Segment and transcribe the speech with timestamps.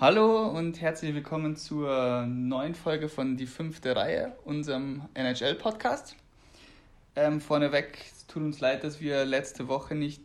[0.00, 6.14] Hallo und herzlich willkommen zur neuen Folge von Die fünfte Reihe, unserem NHL-Podcast.
[7.16, 10.22] Ähm, vorneweg, es tut uns leid, dass wir letzte Woche nicht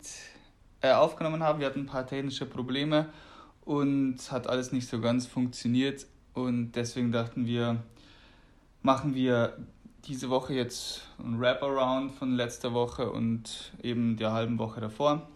[0.82, 1.60] äh, aufgenommen haben.
[1.60, 3.10] Wir hatten ein paar technische Probleme
[3.66, 6.06] und hat alles nicht so ganz funktioniert.
[6.36, 7.82] Und deswegen dachten wir,
[8.84, 9.58] machen wir
[10.06, 15.28] diese Woche jetzt ein Wraparound von letzter Woche und eben der halben Woche davor.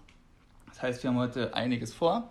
[0.67, 2.29] Das heißt, wir haben heute einiges vor.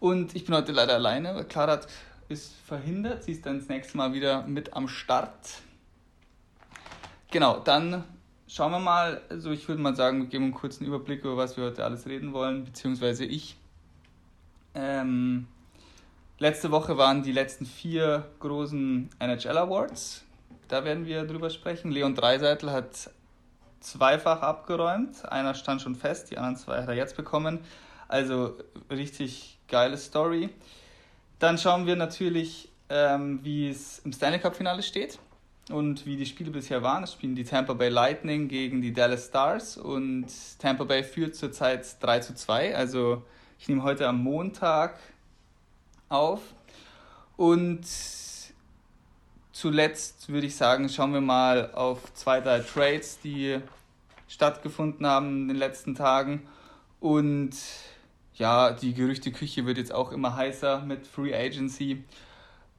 [0.00, 1.80] Und ich bin heute leider alleine, weil Clara
[2.28, 3.24] ist verhindert.
[3.24, 5.62] Sie ist dann das nächste Mal wieder mit am Start.
[7.30, 8.04] Genau, dann
[8.46, 9.22] schauen wir mal.
[9.28, 12.06] Also ich würde mal sagen, wir geben einen kurzen Überblick über was wir heute alles
[12.06, 13.56] reden wollen, beziehungsweise ich.
[14.74, 15.46] Ähm,
[16.38, 20.24] letzte Woche waren die letzten vier großen NHL Awards.
[20.68, 21.90] Da werden wir drüber sprechen.
[21.90, 23.10] Leon Dreiseitel hat
[23.80, 25.24] zweifach abgeräumt.
[25.30, 27.60] Einer stand schon fest, die anderen zwei hat er jetzt bekommen.
[28.08, 28.56] Also
[28.90, 30.50] richtig geile Story.
[31.38, 35.18] Dann schauen wir natürlich, ähm, wie es im Stanley Cup-Finale steht
[35.70, 37.04] und wie die Spiele bisher waren.
[37.04, 40.26] Es spielen die Tampa Bay Lightning gegen die Dallas Stars und
[40.58, 42.76] Tampa Bay führt zurzeit 3 zu 2.
[42.76, 43.22] Also
[43.58, 44.98] ich nehme heute am Montag
[46.08, 46.40] auf.
[47.36, 47.86] Und
[49.52, 53.58] zuletzt würde ich sagen, schauen wir mal auf zwei, drei Trades, die
[54.28, 56.46] stattgefunden haben in den letzten Tagen.
[57.00, 57.56] Und
[58.34, 62.04] ja, die Gerüchteküche wird jetzt auch immer heißer mit Free Agency.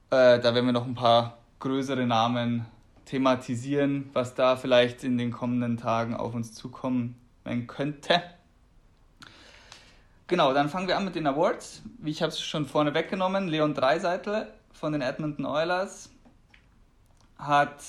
[0.10, 2.66] Äh, da werden wir noch ein paar größere Namen
[3.06, 7.16] thematisieren, was da vielleicht in den kommenden Tagen auf uns zukommen
[7.68, 8.22] könnte.
[10.28, 11.84] Genau, dann fangen wir an mit den Awards.
[12.00, 16.10] Wie ich habe es schon vorne weggenommen, Leon Dreiseitel von den Edmonton Oilers
[17.38, 17.84] hat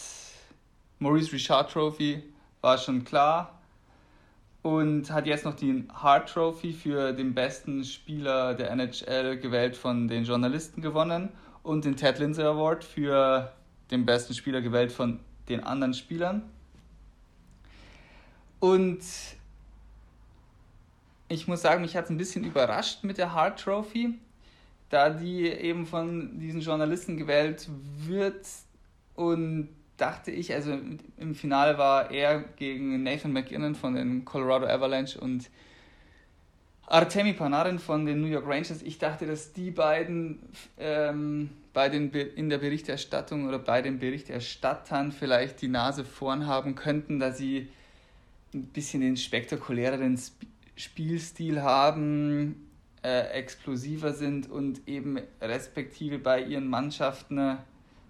[0.99, 2.23] Maurice Richard Trophy,
[2.61, 3.56] war schon klar,
[4.67, 10.09] und hat jetzt noch die Hart Trophy für den besten Spieler der NHL gewählt von
[10.09, 11.29] den Journalisten gewonnen
[11.63, 13.53] und den Ted Lindsay Award für
[13.93, 16.43] den besten Spieler gewählt von den anderen Spielern.
[18.59, 18.99] Und
[21.29, 24.19] ich muss sagen, mich hat es ein bisschen überrascht mit der Hart Trophy,
[24.89, 28.45] da die eben von diesen Journalisten gewählt wird
[29.15, 30.79] und dachte ich, also
[31.17, 35.51] im Finale war er gegen Nathan McKinnon von den Colorado Avalanche und
[36.87, 38.83] Artemi Panarin von den New York Rangers.
[38.83, 40.39] Ich dachte, dass die beiden
[40.79, 46.75] ähm, bei den in der Berichterstattung oder bei den Berichterstattern vielleicht die Nase vorn haben
[46.75, 47.69] könnten, dass sie
[48.55, 50.47] ein bisschen den spektakuläreren Sp
[50.79, 52.69] Spielstil haben,
[53.03, 57.57] äh, explosiver sind und eben respektive bei ihren Mannschaften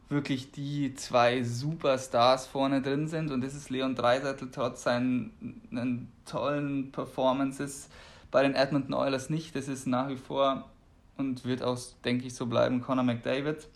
[0.09, 6.93] wirklich die zwei Superstars vorne drin sind und das ist Leon Dreiseitel trotz seinen tollen
[6.93, 7.89] Performances
[8.31, 9.57] bei den Edmonton Oilers nicht.
[9.57, 10.69] Das ist nach wie vor
[11.17, 13.69] und wird auch, denke ich, so bleiben, Conor McDavid.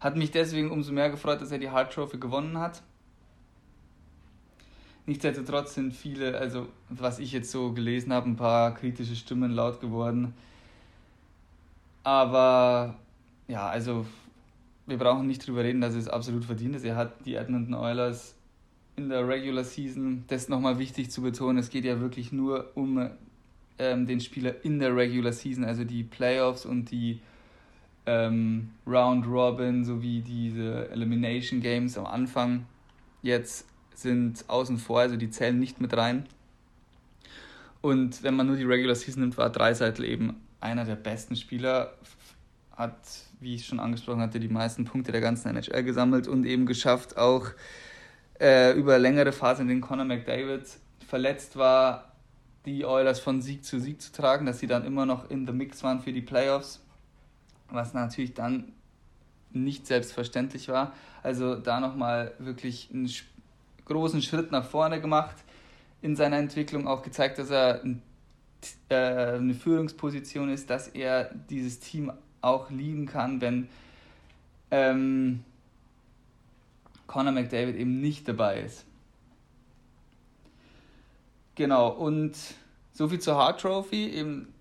[0.00, 2.82] Hat mich deswegen umso mehr gefreut, dass er die Hart Trophy gewonnen hat.
[5.04, 9.80] Nichtsdestotrotz sind viele, also was ich jetzt so gelesen habe, ein paar kritische Stimmen laut
[9.80, 10.34] geworden.
[12.02, 12.94] Aber
[13.48, 14.06] ja, also
[14.90, 16.84] wir brauchen nicht drüber reden, dass es absolut verdient ist.
[16.84, 18.34] Er hat die Edmonton Oilers
[18.96, 22.70] in der Regular Season, das ist nochmal wichtig zu betonen, es geht ja wirklich nur
[22.74, 23.08] um
[23.78, 27.20] ähm, den Spieler in der Regular Season, also die Playoffs und die
[28.04, 32.66] ähm, Round Robin sowie diese Elimination Games am Anfang
[33.22, 36.26] jetzt sind außen vor, also die zählen nicht mit rein.
[37.80, 41.94] Und wenn man nur die Regular Season nimmt, war Dreiseitel eben einer der besten Spieler,
[42.76, 42.98] hat
[43.40, 47.16] wie ich schon angesprochen hatte, die meisten Punkte der ganzen NHL gesammelt und eben geschafft,
[47.16, 47.46] auch
[48.38, 50.62] äh, über längere Phasen, in denen Conor McDavid
[51.06, 52.12] verletzt war,
[52.66, 55.52] die Oilers von Sieg zu Sieg zu tragen, dass sie dann immer noch in the
[55.52, 56.80] Mix waren für die Playoffs,
[57.70, 58.72] was natürlich dann
[59.52, 60.92] nicht selbstverständlich war.
[61.22, 63.10] Also da nochmal wirklich einen
[63.86, 65.36] großen Schritt nach vorne gemacht
[66.02, 67.82] in seiner Entwicklung, auch gezeigt, dass er
[68.88, 73.68] äh, eine Führungsposition ist, dass er dieses Team auch lieben kann, wenn
[74.70, 75.44] ähm,
[77.06, 78.86] Conor McDavid eben nicht dabei ist.
[81.54, 82.36] Genau, und
[82.92, 84.08] so viel zur Hart Trophy.
[84.10, 84.54] Eben,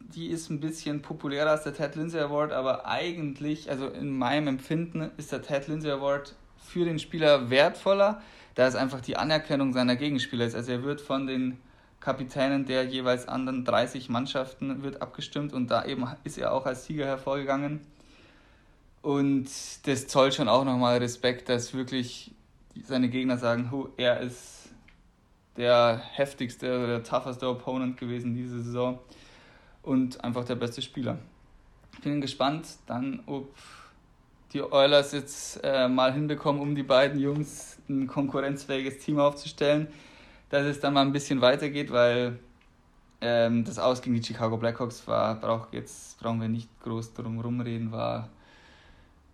[0.00, 4.48] die ist ein bisschen populärer als der Ted Lindsay Award, aber eigentlich, also in meinem
[4.48, 8.20] Empfinden, ist der Ted Lindsay Award für den Spieler wertvoller,
[8.54, 10.54] da es einfach die Anerkennung seiner Gegenspieler ist.
[10.54, 11.58] Also er wird von den
[12.00, 16.86] Kapitänen der jeweils anderen 30 Mannschaften wird abgestimmt und da eben ist er auch als
[16.86, 17.80] Sieger hervorgegangen.
[19.02, 19.48] Und
[19.84, 22.32] das zollt schon auch nochmal Respekt, dass wirklich
[22.84, 24.70] seine Gegner sagen, er ist
[25.56, 28.98] der heftigste oder der tougheste Opponent gewesen diese Saison
[29.82, 31.18] und einfach der beste Spieler.
[31.94, 33.52] Ich bin gespannt, dann, ob
[34.52, 39.88] die Oilers jetzt äh, mal hinbekommen, um die beiden Jungs ein konkurrenzfähiges Team aufzustellen,
[40.50, 42.38] dass es dann mal ein bisschen weitergeht, weil
[43.20, 47.40] ähm, das Aus gegen die Chicago Blackhawks war, brauch jetzt brauchen wir nicht groß drum
[47.40, 48.28] rumreden, war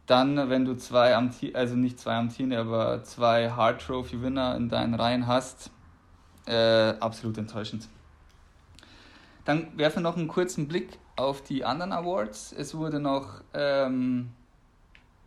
[0.07, 4.69] dann, wenn du zwei Amti also nicht zwei amtierende, aber zwei Hard Trophy Winner in
[4.69, 5.71] deinen Reihen hast,
[6.47, 7.89] äh, absolut enttäuschend.
[9.45, 12.53] Dann werfen wir noch einen kurzen Blick auf die anderen Awards.
[12.53, 14.31] Es wurde noch ähm,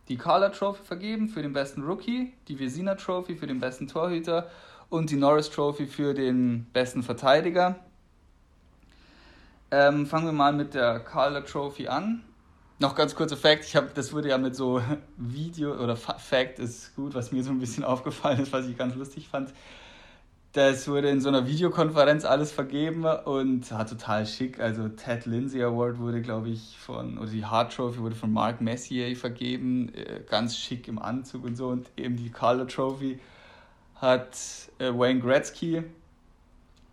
[0.10, 4.50] die Carla Trophy vergeben für den besten Rookie, die Vesina Trophy für den besten Torhüter
[4.89, 7.80] und die Norris Trophy für den besten Verteidiger.
[9.69, 12.24] Ähm, fangen wir mal mit der Carla Trophy an.
[12.80, 14.81] Noch ganz kurzer Fact, ich habe, das wurde ja mit so
[15.18, 18.95] Video oder Fact ist gut, was mir so ein bisschen aufgefallen ist, was ich ganz
[18.95, 19.51] lustig fand.
[20.54, 24.60] Das wurde in so einer Videokonferenz alles vergeben und war total schick.
[24.60, 28.62] Also Ted Lindsay Award wurde, glaube ich, von, oder die Hart Trophy wurde von Mark
[28.62, 31.68] Messier vergeben, äh, ganz schick im Anzug und so.
[31.68, 33.19] Und eben die Carla Trophy
[34.02, 34.38] hat
[34.80, 35.84] äh, Wayne Gretzky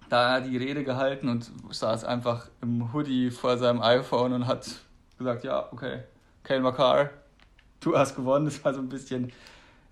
[0.08, 4.70] da die Rede gehalten und saß einfach im Hoodie vor seinem iPhone und hat
[5.18, 6.00] gesagt, ja, okay,
[6.42, 7.10] Kale McCarr,
[7.80, 8.44] du hast gewonnen.
[8.54, 9.32] Das war so ein bisschen,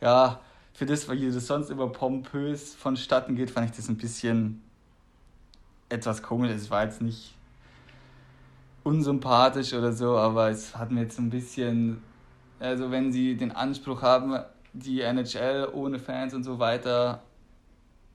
[0.00, 0.40] ja,
[0.74, 4.62] für das, weil das sonst immer pompös vonstatten geht, fand ich das ein bisschen
[5.88, 6.50] etwas komisch.
[6.50, 7.34] Es war jetzt nicht
[8.84, 12.02] unsympathisch oder so, aber es hat mir jetzt ein bisschen,
[12.58, 14.38] also wenn sie den Anspruch haben,
[14.72, 17.22] die NHL ohne Fans und so weiter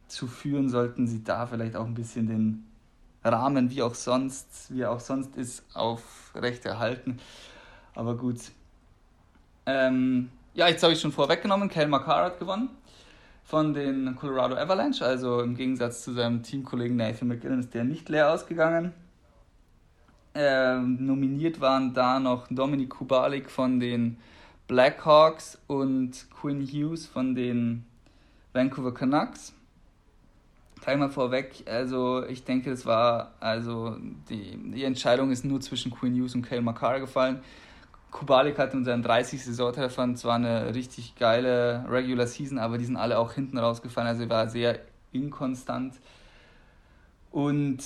[0.08, 2.66] zu führen, sollten sie da vielleicht auch ein bisschen den
[3.24, 7.20] Rahmen, wie auch sonst, wie er auch sonst ist, aufrechterhalten.
[7.94, 8.40] Aber gut.
[9.66, 12.70] Ähm, ja, jetzt habe ich schon vorweggenommen, Kel McCarr hat gewonnen
[13.48, 18.10] von den Colorado Avalanche, also im Gegensatz zu seinem Teamkollegen Nathan McGinnon ist der nicht
[18.10, 18.92] leer ausgegangen.
[20.36, 24.18] Ähm, nominiert waren da noch Dominik Kubalik von den
[24.68, 27.86] Blackhawks und Quinn Hughes von den
[28.54, 29.54] Vancouver Canucks
[30.88, 33.98] gleich mal vorweg, also ich denke, das war, also
[34.30, 37.42] die, die Entscheidung ist nur zwischen Queen Hughes und Kale McCarr gefallen.
[38.10, 39.44] Kubalik hatte in seinem 30.
[39.44, 44.30] Saisontreffer zwar eine richtig geile Regular Season, aber die sind alle auch hinten rausgefallen, also
[44.30, 44.80] war sehr
[45.12, 45.96] inkonstant.
[47.32, 47.84] Und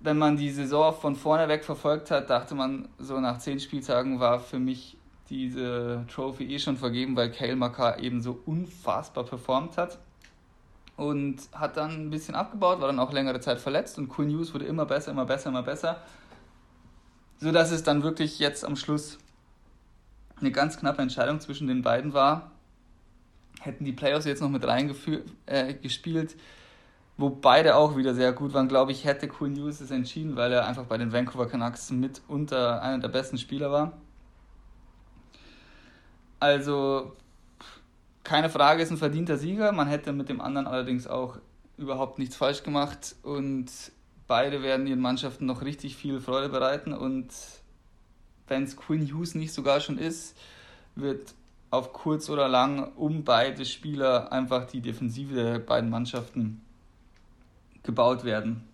[0.00, 4.18] wenn man die Saison von vorne weg verfolgt hat, dachte man, so nach zehn Spieltagen
[4.18, 4.96] war für mich
[5.32, 9.98] diese Trophy eh schon vergeben, weil Kale McCarr eben so unfassbar performt hat
[10.96, 14.52] und hat dann ein bisschen abgebaut, war dann auch längere Zeit verletzt und Cool News
[14.52, 16.02] wurde immer besser, immer besser, immer besser.
[17.38, 19.18] So dass es dann wirklich jetzt am Schluss
[20.38, 22.50] eine ganz knappe Entscheidung zwischen den beiden war.
[23.60, 26.36] Hätten die Playoffs jetzt noch mit reingespielt, äh,
[27.16, 30.52] wo beide auch wieder sehr gut waren, glaube ich, hätte Cool News es entschieden, weil
[30.52, 33.92] er einfach bei den Vancouver Canucks mitunter einer der besten Spieler war.
[36.42, 37.12] Also
[38.24, 39.70] keine Frage, ist ein verdienter Sieger.
[39.70, 41.38] Man hätte mit dem anderen allerdings auch
[41.78, 43.66] überhaupt nichts falsch gemacht und
[44.26, 47.28] beide werden ihren Mannschaften noch richtig viel Freude bereiten und
[48.48, 50.36] wenn es Quinn Hughes nicht sogar schon ist,
[50.96, 51.32] wird
[51.70, 56.60] auf kurz oder lang um beide Spieler einfach die Defensive der beiden Mannschaften
[57.84, 58.64] gebaut werden.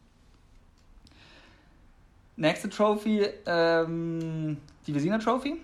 [2.37, 4.57] Nächste Trophy, ähm,
[4.87, 5.61] die Vesina Trophy.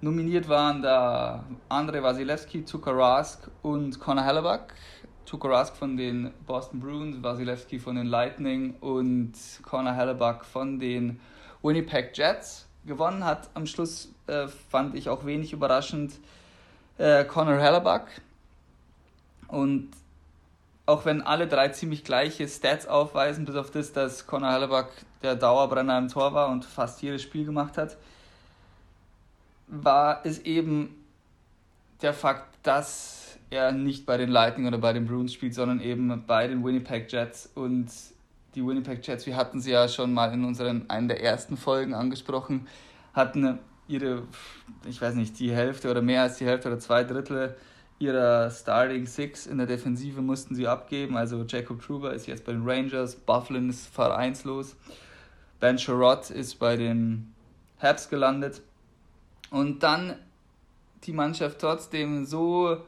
[0.00, 4.68] Nominiert waren da Andrei Wasilewski, Tuka Rask und Connor Hellebuck.
[5.26, 11.18] Tuka Rask von den Boston Bruins, Wasilewski von den Lightning und Connor Hellebuck von den
[11.64, 12.68] Winnipeg Jets.
[12.86, 16.12] Gewonnen hat am Schluss, äh, fand ich auch wenig überraschend,
[16.98, 18.06] äh, Connor Hellebuck.
[19.48, 19.90] Und
[20.86, 24.90] auch wenn alle drei ziemlich gleiche Stats aufweisen, bis auf das, dass Connor Hellebuck
[25.24, 27.96] der Dauerbrenner im Tor war und fast jedes Spiel gemacht hat,
[29.68, 30.94] war es eben
[32.02, 36.24] der Fakt, dass er nicht bei den Lightning oder bei den Bruins spielt, sondern eben
[36.26, 37.50] bei den Winnipeg Jets.
[37.54, 37.88] Und
[38.54, 41.94] die Winnipeg Jets, wir hatten sie ja schon mal in unseren einen der ersten Folgen
[41.94, 42.66] angesprochen,
[43.14, 43.58] hatten
[43.88, 44.22] ihre,
[44.86, 47.56] ich weiß nicht, die Hälfte oder mehr als die Hälfte oder zwei Drittel
[47.98, 51.16] ihrer Starting Six in der Defensive mussten sie abgeben.
[51.16, 54.76] Also Jacob Truber ist jetzt bei den Rangers, Bufflin ist vereinslos,
[55.58, 57.34] Ben Sherrod ist bei den
[57.80, 58.62] Habs gelandet.
[59.50, 60.14] Und dann
[61.04, 62.78] die Mannschaft trotzdem so,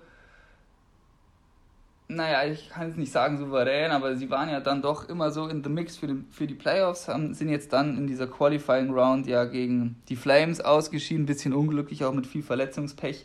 [2.08, 5.46] naja, ich kann es nicht sagen souverän, aber sie waren ja dann doch immer so
[5.46, 8.90] in the mix für die, für die Playoffs, haben, sind jetzt dann in dieser Qualifying
[8.90, 13.24] Round ja gegen die Flames ausgeschieden, bisschen unglücklich, auch mit viel Verletzungspech.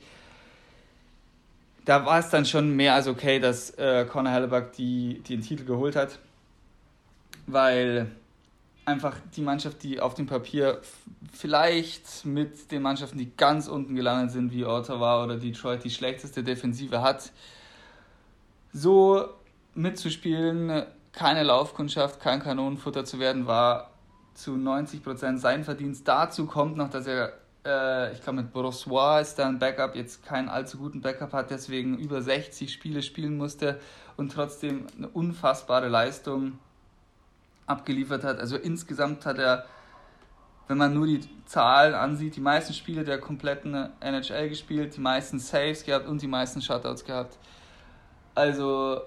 [1.84, 5.66] Da war es dann schon mehr als okay, dass äh, Conor Hellebuck die den Titel
[5.66, 6.20] geholt hat,
[7.48, 8.08] weil
[8.86, 10.80] einfach die Mannschaft, die auf dem Papier
[11.34, 16.44] vielleicht mit den Mannschaften, die ganz unten gelandet sind, wie Ottawa oder Detroit, die schlechteste
[16.44, 17.32] Defensive hat,
[18.72, 19.28] so
[19.74, 23.92] mitzuspielen, keine Laufkundschaft, kein Kanonenfutter zu werden, war
[24.34, 26.08] zu 90% sein Verdienst.
[26.08, 27.34] Dazu kommt noch, dass er,
[27.66, 31.52] äh, ich glaube mit Borossois ist da ein Backup, jetzt keinen allzu guten Backup hat,
[31.52, 33.80] deswegen über 60 Spiele spielen musste
[34.18, 36.60] und trotzdem eine unfassbare Leistung
[37.68, 38.40] abgeliefert hat.
[38.40, 39.66] Also insgesamt hat er,
[40.68, 45.40] wenn man nur die Zahlen ansieht, die meisten Spiele der kompletten NHL gespielt, die meisten
[45.40, 47.38] Saves gehabt und die meisten Shutouts gehabt.
[48.34, 49.02] Also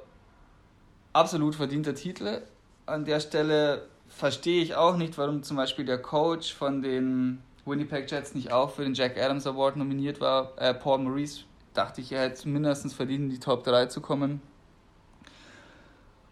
[1.13, 2.43] absolut verdienter Titel.
[2.87, 8.11] An der Stelle verstehe ich auch nicht, warum zum Beispiel der Coach von den Winnipeg
[8.11, 10.53] Jets nicht auch für den Jack Adams Award nominiert war.
[10.57, 14.41] Äh, Paul Maurice dachte ich, er hätte mindestens verdient, in die Top 3 zu kommen.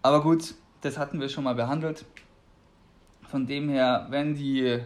[0.03, 2.05] Aber gut, das hatten wir schon mal behandelt.
[3.31, 4.81] Von dem her, wenn die,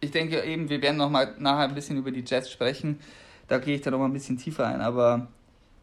[0.00, 3.00] ich denke eben, wir werden noch mal nachher ein bisschen über die Jets sprechen.
[3.48, 4.80] Da gehe ich dann noch mal ein bisschen tiefer ein.
[4.80, 5.28] Aber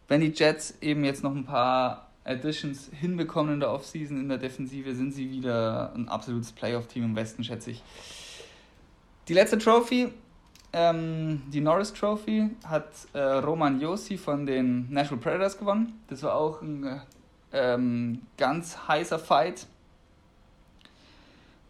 [0.08, 4.38] wenn die Jets eben jetzt noch ein paar Additions hinbekommen in der Offseason in der
[4.38, 7.84] Defensive, sind sie wieder ein absolutes Playoff-Team im Westen, schätze ich.
[9.28, 10.12] Die letzte Trophy,
[10.74, 16.00] ähm, die Norris Trophy, hat äh, Roman Yossi von den Nashville Predators gewonnen.
[16.08, 17.02] Das war auch ein
[17.52, 19.68] ähm, ganz heißer Fight.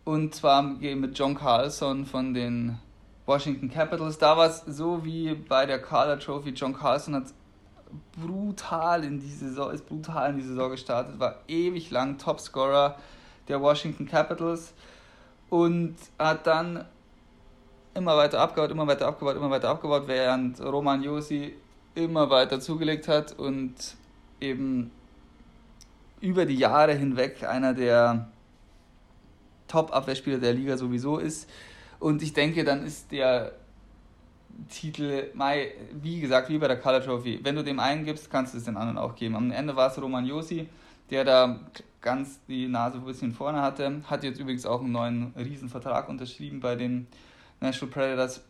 [0.09, 2.79] Und zwar mit John Carlson von den
[3.27, 4.17] Washington Capitals.
[4.17, 6.49] Da war es so wie bei der Carter Trophy.
[6.49, 7.25] John Carlson hat
[8.19, 12.95] brutal in die Saison, ist brutal in die Saison gestartet, war ewig lang Topscorer
[13.47, 14.73] der Washington Capitals
[15.51, 16.85] und hat dann
[17.93, 21.53] immer weiter abgebaut, immer weiter abgebaut, immer weiter abgebaut, während Roman Josi
[21.93, 23.75] immer weiter zugelegt hat und
[24.41, 24.89] eben
[26.19, 28.27] über die Jahre hinweg einer der
[29.69, 31.49] Top-Abwehrspieler der Liga sowieso ist.
[31.99, 33.53] Und ich denke, dann ist der
[34.69, 35.31] Titel,
[36.01, 38.65] wie gesagt, wie bei der Color Trophy, wenn du dem einen gibst, kannst du es
[38.65, 39.35] den anderen auch geben.
[39.35, 40.67] Am Ende war es Roman Josi,
[41.09, 41.59] der da
[42.01, 44.01] ganz die Nase ein bisschen vorne hatte.
[44.09, 47.07] Hat jetzt übrigens auch einen neuen Riesenvertrag unterschrieben bei den
[47.61, 48.43] National Predators.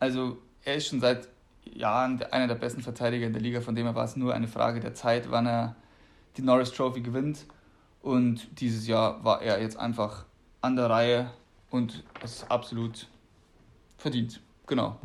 [0.00, 1.28] Also er ist schon seit
[1.64, 4.48] Jahren einer der besten Verteidiger in der Liga, von dem her war es nur eine
[4.48, 5.76] Frage der Zeit, wann er
[6.36, 7.46] die Norris Trophy gewinnt.
[8.04, 10.26] Und dieses Jahr war er jetzt einfach
[10.60, 11.30] an der Reihe
[11.70, 13.08] und es ist absolut
[13.96, 14.42] verdient.
[14.66, 15.00] Genau.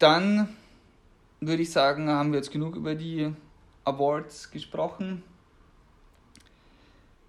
[0.00, 0.48] Dann
[1.40, 3.32] würde ich sagen, haben wir jetzt genug über die
[3.84, 5.22] Awards gesprochen.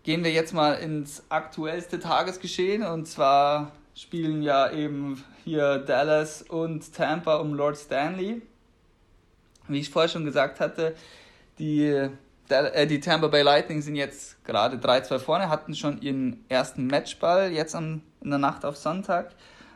[0.01, 6.91] Gehen wir jetzt mal ins aktuellste Tagesgeschehen und zwar spielen ja eben hier Dallas und
[6.91, 8.41] Tampa um Lord Stanley.
[9.67, 10.95] Wie ich vorher schon gesagt hatte,
[11.59, 12.09] die,
[12.49, 17.75] die Tampa Bay Lightning sind jetzt gerade 3-2 vorne, hatten schon ihren ersten Matchball jetzt
[17.75, 19.31] am, in der Nacht auf Sonntag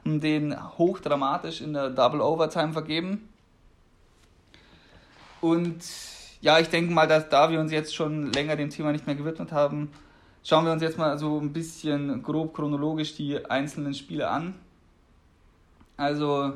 [0.05, 3.29] und den hochdramatisch in der Double Overtime vergeben.
[5.41, 5.83] Und
[6.41, 9.15] ja, ich denke mal, dass da wir uns jetzt schon länger dem Thema nicht mehr
[9.15, 9.91] gewidmet haben,
[10.43, 14.55] schauen wir uns jetzt mal so ein bisschen grob chronologisch die einzelnen Spiele an.
[15.97, 16.53] Also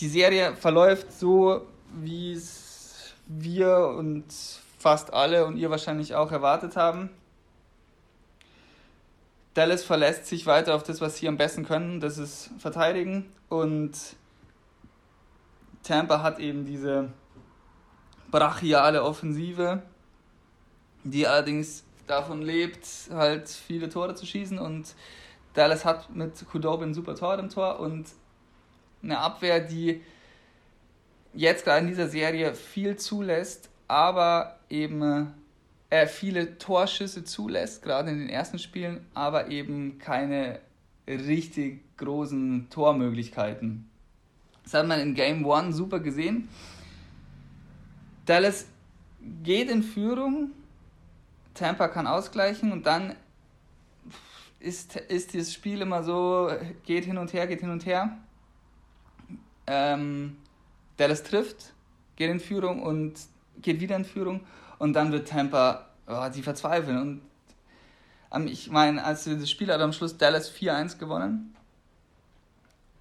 [0.00, 1.66] die Serie verläuft so,
[2.00, 2.61] wie es
[3.26, 4.24] wir und
[4.78, 7.10] fast alle und ihr wahrscheinlich auch erwartet haben.
[9.54, 13.30] Dallas verlässt sich weiter auf das, was sie am besten können, das ist verteidigen.
[13.48, 13.92] Und
[15.82, 17.10] Tampa hat eben diese
[18.30, 19.82] brachiale Offensive,
[21.04, 24.58] die allerdings davon lebt, halt viele Tore zu schießen.
[24.58, 24.94] Und
[25.54, 28.06] Dallas hat mit Kudobin super Tor im Tor und
[29.02, 30.02] eine Abwehr, die
[31.34, 35.32] jetzt gerade in dieser Serie viel zulässt, aber eben
[35.90, 40.60] äh, viele Torschüsse zulässt, gerade in den ersten Spielen, aber eben keine
[41.06, 43.88] richtig großen Tormöglichkeiten.
[44.64, 46.48] Das hat man in Game 1 super gesehen.
[48.26, 48.66] Dallas
[49.42, 50.52] geht in Führung,
[51.54, 53.14] Tampa kann ausgleichen und dann
[54.60, 56.50] ist, ist dieses Spiel immer so,
[56.84, 58.16] geht hin und her, geht hin und her
[59.66, 60.36] ähm,
[60.96, 61.72] Dallas trifft,
[62.16, 63.14] geht in Führung und
[63.60, 64.40] geht wieder in Führung
[64.78, 67.22] und dann wird Tampa, oh, die verzweifeln.
[68.30, 71.54] Und ich meine, als das Spiel hat am Schluss Dallas 4-1 gewonnen,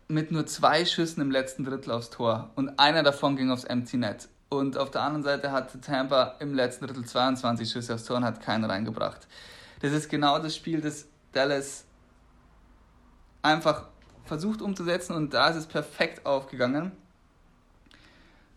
[0.07, 3.98] mit nur zwei Schüssen im letzten Drittel aufs Tor und einer davon ging aufs Empty
[3.98, 4.27] Net.
[4.50, 8.25] Und auf der anderen Seite hatte Tampa im letzten Drittel 22 Schüsse aufs Tor und
[8.25, 9.27] hat keinen reingebracht.
[9.79, 11.86] Das ist genau das Spiel, das Dallas
[13.41, 13.88] einfach
[14.25, 16.91] versucht umzusetzen und da ist es perfekt aufgegangen.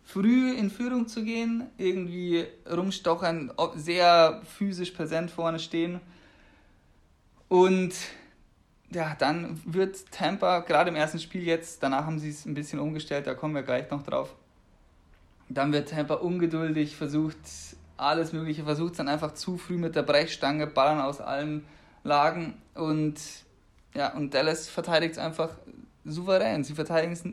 [0.05, 5.99] Früh in Führung zu gehen, irgendwie rumstochern, sehr physisch präsent vorne stehen.
[7.49, 7.93] Und
[8.91, 12.79] ja, dann wird Tampa, gerade im ersten Spiel jetzt, danach haben sie es ein bisschen
[12.79, 14.35] umgestellt, da kommen wir gleich noch drauf.
[15.49, 17.37] Dann wird Tampa ungeduldig, versucht
[17.97, 21.65] alles Mögliche, versucht dann einfach zu früh mit der Brechstange, ballern aus allen
[22.03, 23.19] Lagen und
[23.95, 25.49] ja, und Dallas verteidigt es einfach
[26.03, 26.63] souverän.
[26.63, 27.23] Sie verteidigen es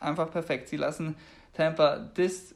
[0.00, 0.68] einfach perfekt.
[0.68, 1.14] Sie lassen
[1.58, 2.54] Tampa das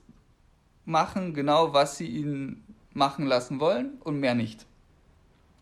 [0.85, 4.64] machen, genau was sie ihnen machen lassen wollen und mehr nicht.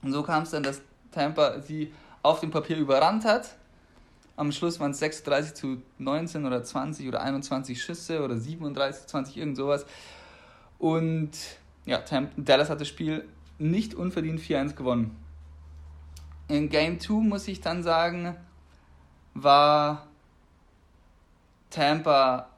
[0.03, 1.91] Und so kam es dann, dass Tampa sie
[2.23, 3.57] auf dem Papier überrannt hat.
[4.37, 9.09] Am Schluss waren es 36 zu 19 oder 20 oder 21 Schüsse oder 37 zu
[9.09, 9.87] 20, irgend sowas.
[10.79, 11.31] Und
[11.87, 12.03] ja,
[12.37, 13.27] Dallas hat das Spiel
[13.59, 15.17] nicht unverdient 4-1 gewonnen.
[16.49, 18.37] In Game 2 muss ich dann sagen,
[19.33, 20.07] war
[21.71, 22.51] Tampa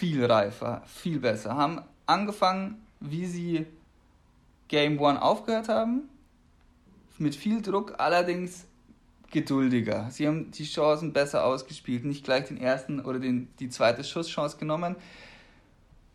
[0.00, 1.56] viel reifer, viel besser.
[1.56, 3.66] Haben angefangen, wie sie
[4.68, 6.08] Game 1 aufgehört haben,
[7.18, 8.64] mit viel Druck, allerdings
[9.30, 10.08] geduldiger.
[10.10, 14.56] Sie haben die Chancen besser ausgespielt, nicht gleich den ersten oder den, die zweite Schusschance
[14.56, 14.96] genommen.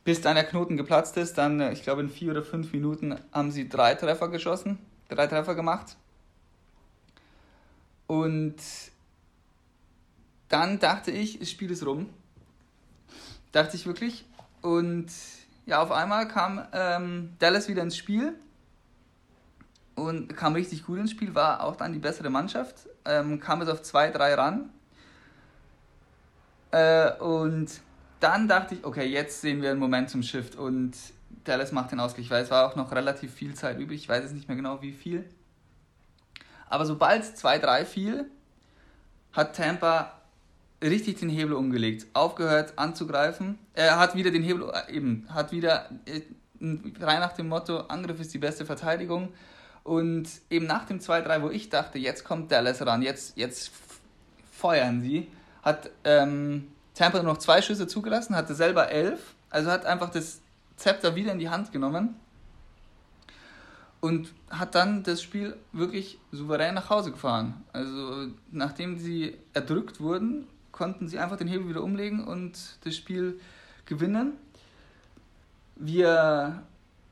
[0.03, 3.51] Bis dann der Knoten geplatzt ist, dann, ich glaube, in vier oder fünf Minuten haben
[3.51, 5.95] sie drei Treffer geschossen, drei Treffer gemacht.
[8.07, 8.55] Und
[10.49, 12.09] dann dachte ich, das Spiel ist rum.
[13.55, 14.25] Dachte ich wirklich.
[14.61, 15.07] Und
[15.65, 18.33] ja, auf einmal kam ähm, Dallas wieder ins Spiel
[19.95, 23.69] und kam richtig gut ins Spiel, war auch dann die bessere Mannschaft, ähm, kam es
[23.69, 24.69] auf 2-3 ran.
[26.71, 27.79] Äh, und
[28.19, 30.91] dann dachte ich, okay, jetzt sehen wir einen Momentum-Shift und
[31.45, 34.21] Dallas macht den Ausgleich, weil es war auch noch relativ viel Zeit übrig, ich weiß
[34.21, 35.23] jetzt nicht mehr genau wie viel.
[36.67, 38.29] Aber sobald es 2-3 fiel,
[39.31, 40.14] hat Tampa
[40.85, 43.57] richtig den Hebel umgelegt, aufgehört anzugreifen.
[43.73, 46.21] Er hat wieder den Hebel, äh, eben, hat wieder äh,
[46.99, 49.29] rein nach dem Motto, Angriff ist die beste Verteidigung.
[49.83, 53.71] Und eben nach dem 2-3, wo ich dachte, jetzt kommt Dallas ran, jetzt, jetzt
[54.51, 55.27] feuern sie,
[55.61, 60.39] hat ähm, Tampa nur noch zwei Schüsse zugelassen, hatte selber elf, also hat einfach das
[60.77, 62.15] Zepter wieder in die Hand genommen
[63.99, 67.63] und hat dann das Spiel wirklich souverän nach Hause gefahren.
[67.73, 73.39] Also nachdem sie erdrückt wurden, konnten sie einfach den Hebel wieder umlegen und das Spiel
[73.85, 74.33] gewinnen.
[75.77, 76.63] Wir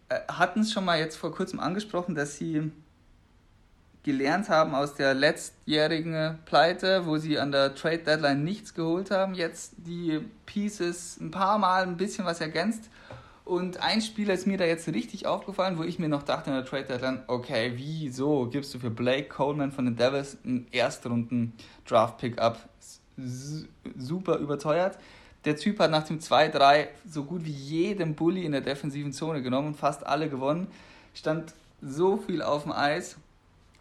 [0.10, 2.72] äh, hatten es schon mal jetzt vor kurzem angesprochen, dass sie
[4.04, 9.34] gelernt haben aus der letztjährigen Pleite, wo sie an der Trade Deadline nichts geholt haben,
[9.34, 12.90] jetzt die Pieces ein paar Mal ein bisschen was ergänzt
[13.46, 16.56] und ein Spieler ist mir da jetzt richtig aufgefallen, wo ich mir noch dachte in
[16.58, 22.40] der Trade Deadline, okay, wieso gibst du für Blake Coleman von den Devils einen Erstrunden-Draft-Pick
[22.40, 22.60] ab?
[23.18, 24.98] Super überteuert.
[25.46, 29.42] Der Typ hat nach dem 2-3 so gut wie jedem Bully in der defensiven Zone
[29.42, 30.68] genommen und fast alle gewonnen.
[31.14, 33.18] Stand so viel auf dem Eis,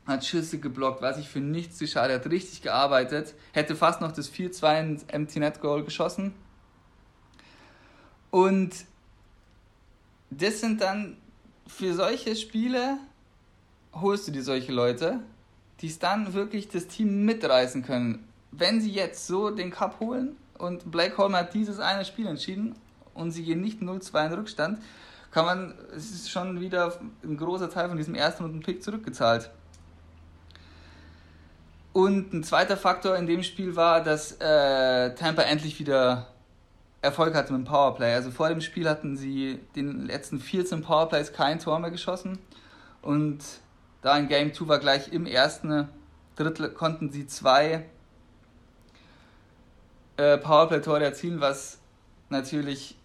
[0.06, 4.12] hat Schüsse geblockt, was ich für nichts zu schade, hat richtig gearbeitet, hätte fast noch
[4.12, 6.34] das 4-2 ins Empty Net Goal geschossen.
[8.30, 8.74] Und
[10.30, 11.16] das sind dann
[11.66, 12.98] für solche Spiele
[13.92, 15.20] holst du dir solche Leute,
[15.80, 18.26] die es dann wirklich das Team mitreißen können.
[18.52, 22.76] Wenn sie jetzt so den Cup holen und Blake Holm hat dieses eine Spiel entschieden
[23.14, 24.78] und sie gehen nicht 0-2 in Rückstand,
[25.30, 29.50] kann man, es ist schon wieder ein großer Teil von diesem ersten und Pick zurückgezahlt.
[31.94, 36.28] Und ein zweiter Faktor in dem Spiel war, dass äh, Tampa endlich wieder
[37.02, 38.14] Erfolg hatte mit dem Powerplay.
[38.14, 42.38] Also vor dem Spiel hatten sie den letzten 14 Powerplays kein Tor mehr geschossen.
[43.02, 43.40] Und
[44.02, 45.88] da in Game 2 war gleich im ersten
[46.36, 47.84] Drittel konnten sie zwei
[50.16, 51.78] äh, Powerplay-Tore erzielen, was
[52.28, 52.96] natürlich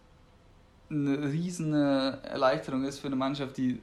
[0.89, 3.81] eine riesen Erleichterung ist für eine Mannschaft, die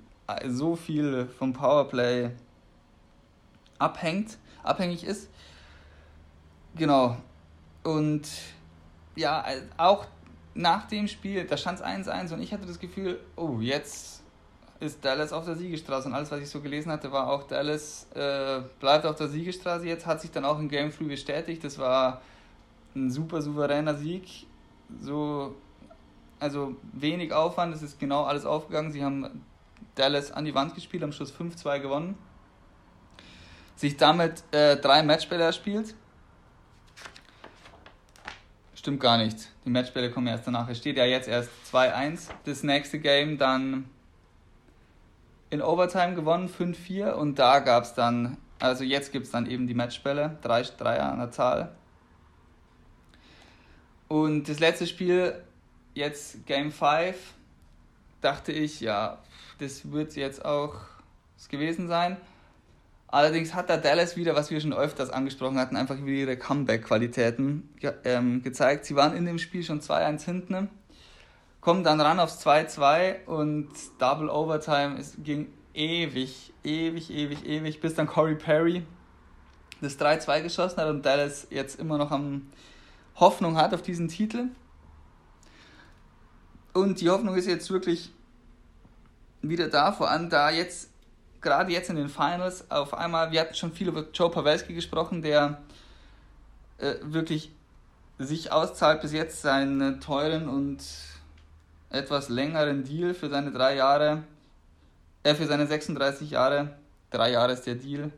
[0.48, 2.30] so viel vom Powerplay
[3.78, 5.28] abhängt, abhängig ist.
[6.76, 7.16] Genau.
[7.82, 8.26] Und
[9.16, 9.44] ja,
[9.76, 10.06] auch
[10.54, 14.22] nach dem Spiel, da stand es 1-1 und ich hatte das Gefühl, oh, jetzt
[14.80, 18.06] ist Dallas auf der Siegestraße und alles, was ich so gelesen hatte, war auch Dallas
[18.14, 21.78] äh, bleibt auf der Siegestraße jetzt, hat sich dann auch im Game Free bestätigt, das
[21.78, 22.22] war
[22.94, 24.46] ein super souveräner Sieg,
[25.00, 25.54] so,
[26.38, 29.42] also wenig Aufwand, es ist genau alles aufgegangen, sie haben
[29.94, 32.16] Dallas an die Wand gespielt, am Schluss 5-2 gewonnen,
[33.76, 35.94] sich damit äh, drei Matchbälle erspielt,
[38.84, 39.48] Stimmt gar nicht.
[39.64, 40.68] Die Matchbälle kommen erst danach.
[40.68, 42.28] Es steht ja jetzt erst 2-1.
[42.44, 43.88] Das nächste Game dann
[45.48, 47.12] in Overtime gewonnen, 5-4.
[47.12, 51.10] Und da gab es dann, also jetzt gibt es dann eben die Matchbälle, drei Dreier
[51.10, 51.74] an der Zahl.
[54.08, 55.34] Und das letzte Spiel
[55.94, 57.16] jetzt Game 5
[58.20, 59.18] dachte ich, ja,
[59.58, 60.74] das wird jetzt auch
[61.36, 62.16] es gewesen sein.
[63.08, 67.68] Allerdings hat da Dallas wieder, was wir schon öfters angesprochen hatten, einfach wieder ihre Comeback-Qualitäten
[67.78, 68.86] ge ähm, gezeigt.
[68.86, 70.68] Sie waren in dem Spiel schon 2-1 hinten,
[71.60, 74.98] kommen dann ran aufs 2-2 und Double Overtime.
[74.98, 78.82] Es ging ewig, ewig, ewig, ewig, bis dann Corey Perry
[79.80, 82.50] das 3-2 geschossen hat und Dallas jetzt immer noch am
[83.16, 84.46] Hoffnung hat auf diesen Titel.
[86.72, 88.10] Und die Hoffnung ist jetzt wirklich
[89.42, 90.90] wieder da, vor allem da jetzt,
[91.40, 95.22] gerade jetzt in den Finals, auf einmal, wir hatten schon viel über Joe Pavelski gesprochen,
[95.22, 95.60] der
[96.78, 97.52] äh, wirklich
[98.18, 100.82] sich auszahlt bis jetzt seinen teuren und
[101.90, 104.24] etwas längeren Deal für seine drei Jahre,
[105.22, 106.76] äh, für seine 36 Jahre,
[107.10, 108.10] drei Jahre ist der Deal,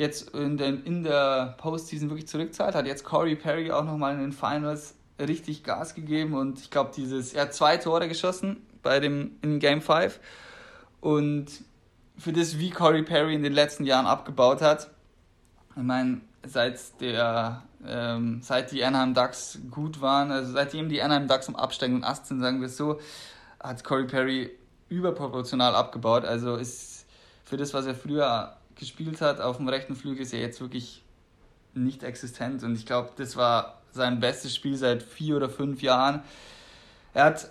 [0.00, 4.20] jetzt in, den, in der Postseason wirklich zurückzahlt, hat jetzt Corey Perry auch nochmal in
[4.20, 8.98] den Finals richtig Gas gegeben und ich glaube, dieses, er hat zwei Tore geschossen bei
[9.00, 10.18] dem in Game 5
[11.00, 11.46] und
[12.16, 14.90] für das, wie Corey Perry in den letzten Jahren abgebaut hat,
[15.76, 21.28] ich meine, seit der ähm, seit die Anaheim Ducks gut waren, also seitdem die Anaheim
[21.28, 23.00] Ducks im absteigenden Ast sind, sagen wir es so,
[23.58, 24.50] hat Corey Perry
[24.88, 26.24] überproportional abgebaut.
[26.24, 27.06] Also ist
[27.44, 31.04] für das, was er früher gespielt hat auf dem rechten Flügel, ist er jetzt wirklich
[31.74, 32.64] nicht existent.
[32.64, 36.22] Und ich glaube, das war sein bestes Spiel seit vier oder fünf Jahren.
[37.14, 37.50] Er hat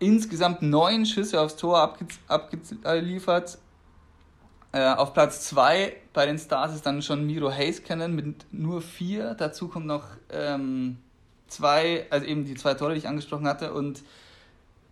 [0.00, 3.58] insgesamt neun Schüsse aufs Tor abge abgeliefert.
[4.72, 9.34] Äh, auf Platz zwei bei den Stars ist dann schon Miro Heiskanen mit nur vier.
[9.34, 10.98] Dazu kommt noch ähm,
[11.46, 13.72] zwei, also eben die zwei Tore, die ich angesprochen hatte.
[13.72, 14.02] Und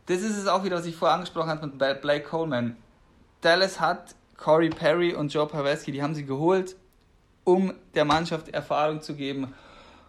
[0.07, 2.77] das ist es auch wieder, was ich vorher angesprochen habe mit Blake Coleman.
[3.40, 6.77] Dallas hat Corey Perry und Joe Pavelski, die haben sie geholt,
[7.44, 9.55] um der Mannschaft Erfahrung zu geben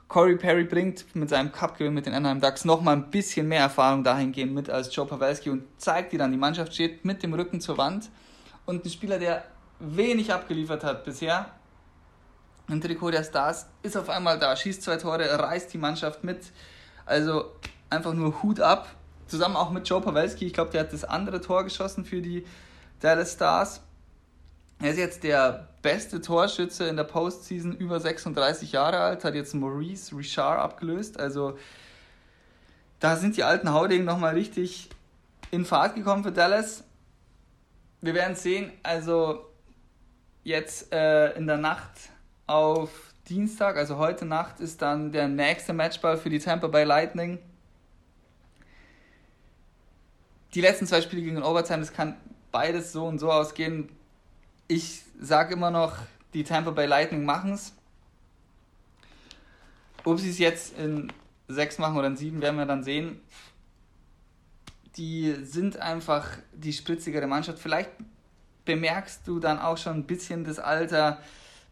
[0.07, 4.05] Corey Perry bringt mit seinem Cup-Gewinn mit den Anaheim Ducks nochmal ein bisschen mehr Erfahrung
[4.05, 7.59] dahingehend mit als Joe Pavelski und zeigt dir dann, die Mannschaft steht mit dem Rücken
[7.59, 8.09] zur Wand
[8.65, 9.43] und ein Spieler, der
[9.79, 11.47] wenig abgeliefert hat bisher,
[12.69, 16.51] im Trikot der Stars, ist auf einmal da, schießt zwei Tore, reißt die Mannschaft mit.
[17.05, 17.51] Also
[17.89, 18.89] einfach nur Hut ab.
[19.27, 20.45] Zusammen auch mit Joe Pavelski.
[20.45, 22.45] Ich glaube, der hat das andere Tor geschossen für die
[22.99, 23.81] Dallas Stars.
[24.79, 29.55] Er ist jetzt der beste Torschütze in der Postseason, über 36 Jahre alt, hat jetzt
[29.55, 31.19] Maurice Richard abgelöst.
[31.19, 31.57] Also
[32.99, 34.89] da sind die alten Haudegen nochmal richtig
[35.49, 36.83] in Fahrt gekommen für Dallas.
[38.01, 39.45] Wir werden sehen, also
[40.43, 41.91] jetzt äh, in der Nacht
[42.45, 42.91] auf
[43.27, 47.39] Dienstag, also heute Nacht, ist dann der nächste Matchball für die Tampa Bay Lightning.
[50.53, 52.15] Die letzten zwei Spiele gegen Overtime, das kann
[52.51, 53.96] beides so und so ausgehen
[54.67, 55.97] ich sage immer noch,
[56.33, 57.73] die Tampa Bay Lightning machen es.
[60.03, 61.11] Ob sie es jetzt in
[61.47, 63.21] sechs machen oder in sieben, werden wir dann sehen.
[64.95, 67.59] Die sind einfach die spritzigere Mannschaft.
[67.59, 67.91] Vielleicht
[68.65, 71.21] bemerkst du dann auch schon ein bisschen das Alter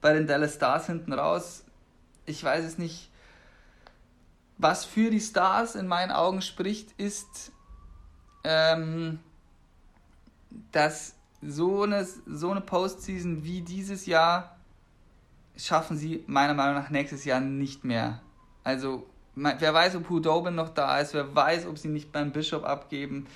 [0.02, 1.64] bei den Dallas Stars hinten raus.
[2.26, 3.10] Ich weiß es nicht.
[4.58, 7.52] Was für die Stars in meinen Augen spricht, ist,
[8.44, 9.20] ähm,
[10.72, 11.14] dass
[11.48, 14.56] so eine, so eine Postseason wie dieses Jahr
[15.58, 18.22] schaffen sie meiner Meinung nach nächstes Jahr nicht mehr.
[18.64, 19.06] Also,
[19.36, 23.28] wer weiß, ob Hudobin noch da ist, wer weiß, ob sie nicht beim Bishop abgeben,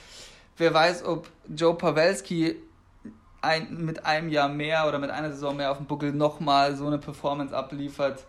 [0.58, 2.56] wer weiß, ob Joe Pavelski
[3.42, 6.88] ein, mit einem Jahr mehr oder mit einer Saison mehr auf dem Buckel nochmal so
[6.88, 8.26] eine Performance abliefert.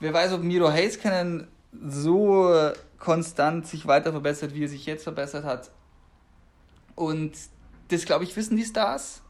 [0.00, 1.48] Wer weiß, ob Miro Heiskanen
[1.86, 5.70] so konstant sich weiter verbessert, wie er sich jetzt verbessert hat.
[6.94, 7.32] Und
[7.88, 9.22] das, glaube ich, wissen die Stars.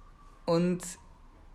[0.44, 0.82] Und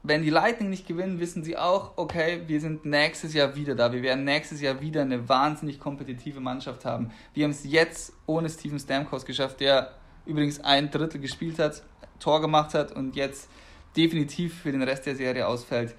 [0.03, 3.91] wenn die Lightning nicht gewinnen, wissen sie auch, okay, wir sind nächstes Jahr wieder da.
[3.93, 7.11] Wir werden nächstes Jahr wieder eine wahnsinnig kompetitive Mannschaft haben.
[7.33, 9.93] Wir haben es jetzt ohne Steven Stamkos geschafft, der
[10.25, 11.83] übrigens ein Drittel gespielt hat,
[12.19, 13.49] Tor gemacht hat und jetzt
[13.95, 15.95] definitiv für den Rest der Serie ausfällt.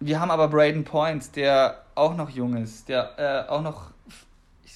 [0.00, 3.90] Wir haben aber Braden Point, der auch noch jung ist, der äh, auch noch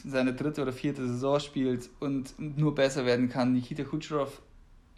[0.04, 3.52] seine dritte oder vierte Saison spielt und nur besser werden kann.
[3.52, 4.40] Nikita Kucherov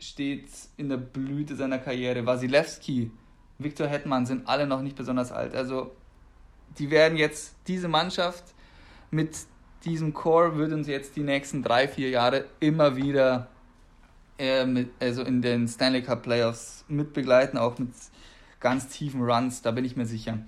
[0.01, 2.27] steht in der Blüte seiner Karriere.
[2.27, 3.11] Wasilewski,
[3.59, 5.55] Viktor Hetman sind alle noch nicht besonders alt.
[5.55, 5.95] Also
[6.79, 8.45] die werden jetzt, diese Mannschaft
[9.11, 9.37] mit
[9.85, 13.49] diesem Core wird uns jetzt die nächsten drei, vier Jahre immer wieder
[14.39, 17.91] äh, mit, also in den Stanley Cup Playoffs mitbegleiten, auch mit
[18.59, 20.39] ganz tiefen Runs, da bin ich mir sicher.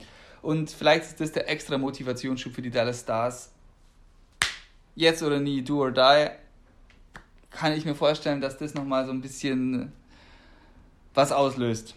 [0.42, 3.52] Und vielleicht ist das der extra Motivationsschub für die Dallas Stars.
[4.94, 6.28] Jetzt oder nie, do or die
[7.52, 9.92] kann ich mir vorstellen, dass das nochmal so ein bisschen
[11.14, 11.94] was auslöst.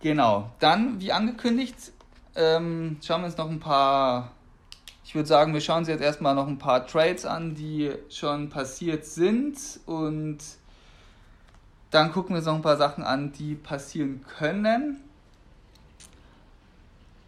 [0.00, 1.92] Genau, dann, wie angekündigt,
[2.36, 4.32] ähm, schauen wir uns noch ein paar,
[5.04, 8.50] ich würde sagen, wir schauen uns jetzt erstmal noch ein paar Trades an, die schon
[8.50, 10.38] passiert sind und
[11.90, 15.00] dann gucken wir uns noch ein paar Sachen an, die passieren können.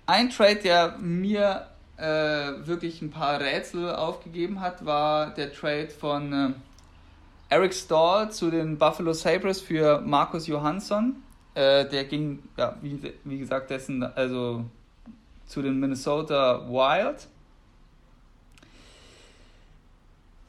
[0.07, 6.33] Ein Trade, der mir äh, wirklich ein paar Rätsel aufgegeben hat, war der Trade von
[6.33, 6.51] äh,
[7.49, 11.17] Eric Stahl zu den Buffalo Sabres für Markus Johansson.
[11.55, 14.65] Äh, der ging, ja, wie, wie gesagt, dessen, also
[15.47, 17.29] zu den Minnesota Wild.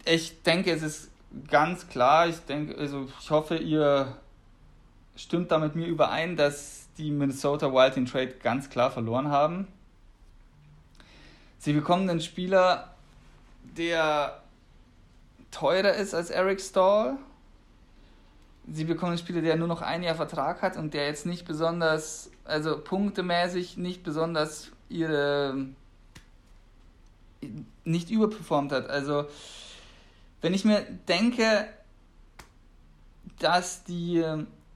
[0.04, 1.12] Ich denke, es ist
[1.50, 4.18] ganz klar, ich denke, also ich hoffe, ihr
[5.16, 9.68] stimmt da mit mir überein, dass die Minnesota Wild den Trade ganz klar verloren haben.
[11.60, 12.94] Sie bekommen einen Spieler,
[13.64, 14.42] der
[15.52, 17.18] teurer ist als Eric Stahl.
[18.72, 21.46] Sie bekommen einen Spieler, der nur noch ein Jahr Vertrag hat und der jetzt nicht
[21.46, 25.68] besonders, also punktemäßig nicht besonders ihre
[27.84, 28.90] nicht überperformt hat.
[28.90, 29.26] Also
[30.42, 31.68] wenn ich mir denke,
[33.40, 34.24] dass die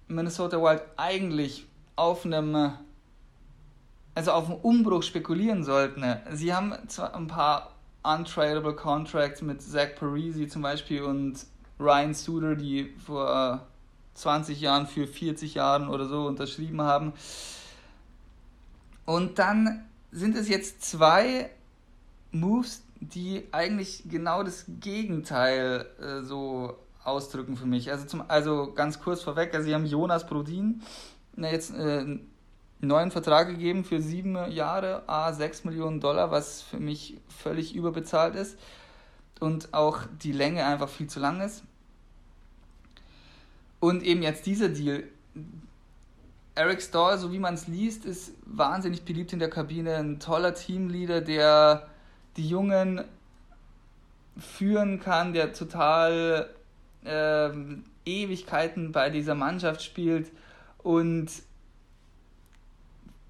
[0.07, 1.65] Minnesota Wild eigentlich
[1.95, 2.73] auf einem
[4.15, 6.03] also auf einen Umbruch spekulieren sollten.
[6.33, 7.71] Sie haben zwar ein paar
[8.03, 11.45] untradable Contracts mit Zach Parisi zum Beispiel und
[11.79, 13.67] Ryan Suter, die vor
[14.15, 17.13] 20 Jahren für 40 Jahren oder so unterschrieben haben.
[19.05, 21.49] Und dann sind es jetzt zwei
[22.31, 27.91] Moves, die eigentlich genau das Gegenteil äh, so ausdrücken für mich.
[27.91, 30.81] Also, zum, also ganz kurz vorweg, also sie haben Jonas Brodin
[31.37, 32.19] jetzt äh,
[32.81, 38.35] neuen Vertrag gegeben für sieben Jahre, a 6 Millionen Dollar, was für mich völlig überbezahlt
[38.35, 38.57] ist
[39.39, 41.63] und auch die Länge einfach viel zu lang ist.
[43.79, 45.03] Und eben jetzt dieser Deal.
[46.53, 50.53] Eric Stahl, so wie man es liest, ist wahnsinnig beliebt in der Kabine, ein toller
[50.53, 51.87] Teamleader, der
[52.37, 53.03] die Jungen
[54.37, 56.49] führen kann, der total
[57.03, 57.49] äh,
[58.05, 60.31] Ewigkeiten bei dieser Mannschaft spielt
[60.79, 61.31] und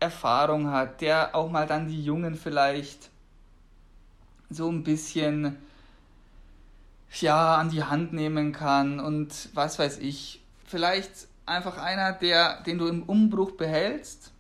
[0.02, 3.10] Erfahrung hat, der auch mal dann die Jungen vielleicht
[4.50, 5.58] so ein bisschen
[7.20, 12.78] ja an die Hand nehmen kann und was weiß ich, vielleicht einfach einer, der den
[12.78, 14.32] du im Umbruch behältst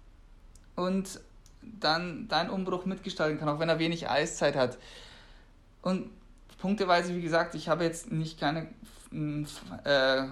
[0.75, 1.19] und
[1.61, 4.77] dann deinen Umbruch mitgestalten kann, auch wenn er wenig Eiszeit hat.
[5.81, 6.09] Und
[6.57, 8.67] punkteweise, wie gesagt, ich habe jetzt nicht keine
[9.83, 10.23] äh,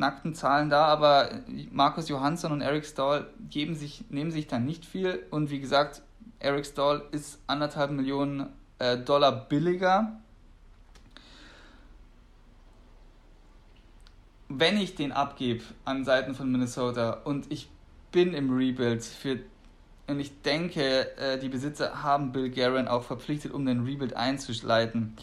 [0.00, 1.30] nackten Zahlen da, aber
[1.70, 5.24] Markus Johansson und Eric Stahl geben sich, nehmen sich dann nicht viel.
[5.30, 6.02] Und wie gesagt,
[6.40, 8.48] Eric Stahl ist anderthalb Millionen
[8.80, 10.20] äh, Dollar billiger.
[14.48, 17.70] Wenn ich den abgebe an Seiten von Minnesota und ich
[18.10, 19.38] bin im Rebuild für
[20.08, 25.14] und ich denke, äh, die Besitzer haben Bill Guerin auch verpflichtet, um den Rebuild einzuleiten,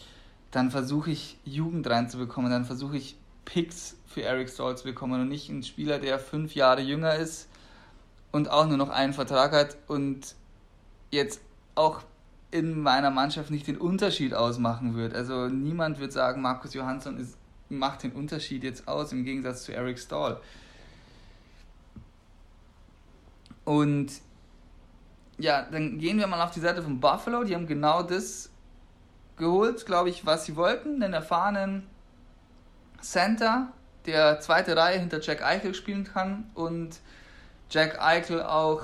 [0.50, 5.48] dann versuche ich Jugend reinzubekommen, dann versuche ich Picks für Eric Stolz bekommen und nicht
[5.50, 7.48] einen Spieler, der fünf Jahre jünger ist
[8.32, 10.34] und auch nur noch einen Vertrag hat und
[11.10, 11.40] jetzt
[11.74, 12.02] auch
[12.50, 15.14] in meiner Mannschaft nicht den Unterschied ausmachen wird.
[15.14, 17.36] Also niemand wird sagen, Markus Johansson ist,
[17.68, 20.40] macht den Unterschied jetzt aus im Gegensatz zu Eric Stahl.
[23.64, 24.12] Und
[25.36, 27.44] ja, dann gehen wir mal auf die Seite von Buffalo.
[27.44, 28.50] Die haben genau das
[29.36, 31.00] geholt, glaube ich, was sie wollten.
[31.00, 31.86] Den erfahrenen
[33.00, 33.72] Center,
[34.06, 37.00] der zweite Reihe hinter Jack Eichel spielen kann und
[37.70, 38.82] Jack Eichel auch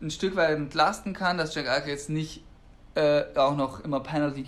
[0.00, 2.42] ein Stück weit entlasten kann, dass Jack Eichel jetzt nicht
[2.94, 4.42] äh, auch noch immer Penalty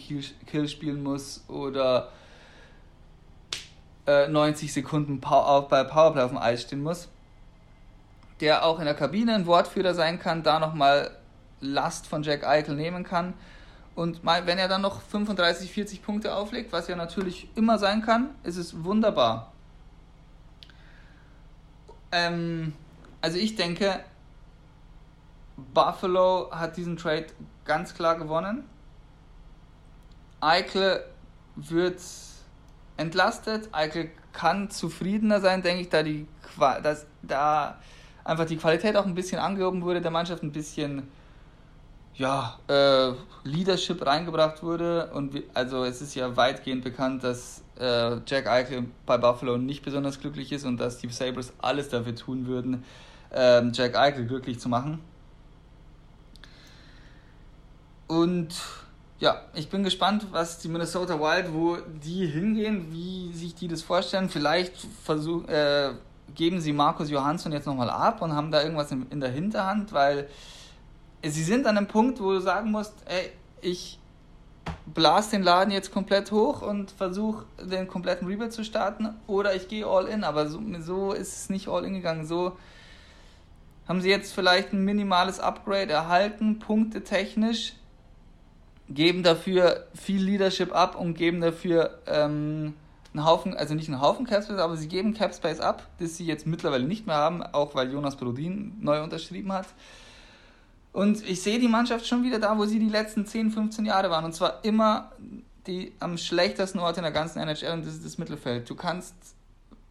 [0.47, 2.09] Kill spielen muss oder
[4.07, 7.09] äh, 90 Sekunden Power, bei Powerplay auf dem Eis stehen muss.
[8.41, 11.11] Der auch in der Kabine ein Wortführer sein kann, da nochmal
[11.61, 13.35] Last von Jack Eichel nehmen kann.
[13.95, 18.31] Und wenn er dann noch 35, 40 Punkte auflegt, was ja natürlich immer sein kann,
[18.43, 19.52] ist es wunderbar.
[22.13, 22.75] Ähm,
[23.21, 24.01] also ich denke,
[25.75, 27.27] Buffalo hat diesen Trade
[27.65, 28.65] ganz klar gewonnen.
[30.41, 31.05] Eichel
[31.57, 32.01] wird
[32.97, 33.69] entlastet.
[33.73, 36.27] Eichel kann zufriedener sein, denke ich, da die
[36.83, 37.79] dass da
[38.25, 41.09] einfach die Qualität auch ein bisschen angehoben wurde, der Mannschaft ein bisschen
[42.15, 43.13] ja, äh,
[43.45, 45.11] Leadership reingebracht wurde.
[45.13, 49.83] Und wir, also es ist ja weitgehend bekannt, dass äh, Jack Eichel bei Buffalo nicht
[49.83, 52.85] besonders glücklich ist und dass die Sabres alles dafür tun würden,
[53.31, 55.01] äh, Jack Eichel glücklich zu machen.
[58.07, 58.55] Und
[59.21, 63.81] ja, ich bin gespannt, was die Minnesota Wild, wo die hingehen, wie sich die das
[63.81, 64.29] vorstellen.
[64.29, 65.93] Vielleicht versuch, äh,
[66.35, 69.93] geben sie Markus Johansson jetzt nochmal ab und haben da irgendwas in, in der Hinterhand,
[69.93, 70.29] weil
[71.23, 73.31] sie sind an einem Punkt, wo du sagen musst, ey,
[73.61, 73.99] ich
[74.87, 79.69] blase den Laden jetzt komplett hoch und versuche den kompletten Rebuild zu starten oder ich
[79.69, 82.27] gehe all in, aber so, so ist es nicht all in gegangen.
[82.27, 82.57] So
[83.89, 87.75] haben sie jetzt vielleicht ein minimales Upgrade erhalten, punkte technisch,
[88.89, 92.75] geben dafür viel Leadership ab und geben dafür ähm,
[93.15, 96.47] einen Haufen, also nicht einen Haufen Capspace, aber sie geben Capspace ab, das sie jetzt
[96.47, 99.67] mittlerweile nicht mehr haben, auch weil Jonas Brodin neu unterschrieben hat.
[100.93, 104.11] Und ich sehe die Mannschaft schon wieder da, wo sie die letzten 10, 15 Jahre
[104.11, 104.25] waren.
[104.25, 105.13] Und zwar immer
[105.67, 108.69] die am schlechtesten Ort in der ganzen NHL und das ist das Mittelfeld.
[108.69, 109.15] Du kannst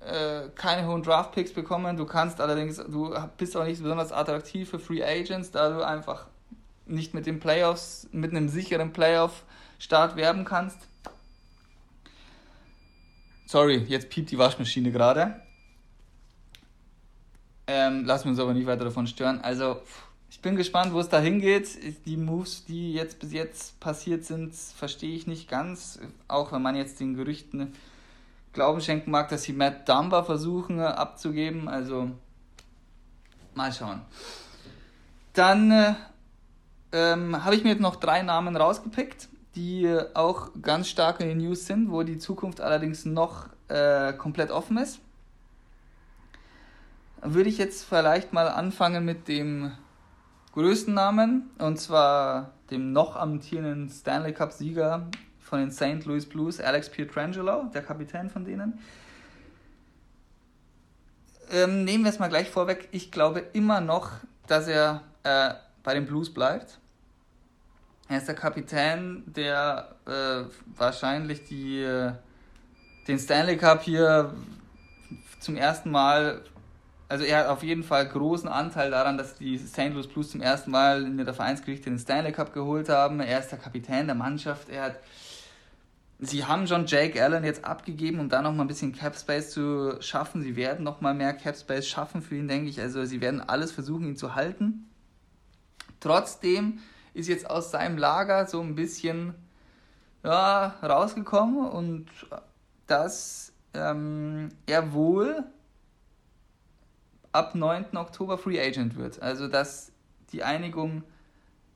[0.02, 4.80] äh, keine hohen Draft-Picks bekommen, du kannst allerdings, du bist auch nicht besonders attraktiv für
[4.80, 6.28] Free Agents, da du einfach
[6.86, 10.78] nicht mit den Playoffs, mit einem sicheren Playoff-Start werben kannst.
[13.46, 15.42] Sorry, jetzt piept die Waschmaschine gerade.
[17.68, 19.40] Ähm, lassen wir uns aber nicht weiter davon stören.
[19.42, 20.11] Also, ich
[20.41, 22.06] bin gespannt, wo es da hingeht.
[22.06, 25.99] Die Moves, die jetzt bis jetzt passiert sind, verstehe ich nicht ganz.
[26.27, 27.73] Auch wenn man jetzt den Gerüchten
[28.54, 31.69] Glauben schenken mag, dass sie Matt Dumba versuchen äh, abzugeben.
[31.69, 32.12] Also
[33.56, 34.01] mal schauen.
[35.34, 35.93] Dann äh,
[36.91, 41.30] ähm, habe ich mir jetzt noch drei Namen rausgepickt, die äh, auch ganz stark in
[41.30, 44.99] den News sind, wo die Zukunft allerdings noch äh, komplett offen ist.
[47.21, 49.71] Würde ich jetzt vielleicht mal anfangen mit dem
[50.54, 55.08] größten Namen, und zwar dem noch amtierenden Stanley Cup-Sieger
[55.40, 56.06] von den St.
[56.06, 58.80] Louis Blues, Alex Pietrangelo, der Kapitän von denen.
[61.52, 62.88] Ähm, nehmen wir es mal gleich vorweg.
[62.92, 64.12] Ich glaube immer noch,
[64.48, 66.80] dass er äh, bei den Blues bleibt.
[68.08, 70.44] Er ist der Kapitän, der äh,
[70.78, 72.14] wahrscheinlich die, äh,
[73.08, 74.34] den Stanley Cup hier
[75.40, 76.42] zum ersten Mal
[77.12, 79.89] also er hat auf jeden Fall großen Anteil daran, dass die St.
[79.89, 83.19] Louis Blues zum ersten Mal in der Vereinsgeschichte den Stanley Cup geholt haben.
[83.19, 84.69] Er ist der Kapitän der Mannschaft.
[84.69, 84.95] Er hat
[86.24, 89.97] Sie haben schon Jake Allen jetzt abgegeben, um da nochmal ein bisschen Cap Space zu
[90.02, 90.41] schaffen.
[90.41, 92.80] Sie werden nochmal mehr Cap Space schaffen für ihn, denke ich.
[92.80, 94.88] Also sie werden alles versuchen, ihn zu halten.
[96.00, 96.80] Trotzdem
[97.13, 99.34] ist jetzt aus seinem Lager so ein bisschen
[100.24, 102.06] ja, rausgekommen und
[102.88, 105.43] dass ähm, er wohl
[107.32, 107.98] ab 9.
[107.98, 109.22] Oktober Free Agent wird.
[109.22, 109.91] Also dass
[110.32, 111.04] die Einigung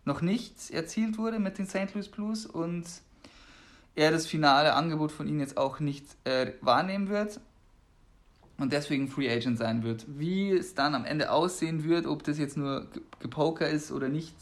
[0.05, 1.93] noch nicht erzielt wurde mit den St.
[1.93, 2.85] Louis Blues und
[3.95, 7.39] er das finale Angebot von ihnen jetzt auch nicht äh, wahrnehmen wird
[8.57, 10.05] und deswegen Free Agent sein wird.
[10.07, 12.87] Wie es dann am Ende aussehen wird, ob das jetzt nur
[13.19, 14.35] Gepoker ist oder nicht,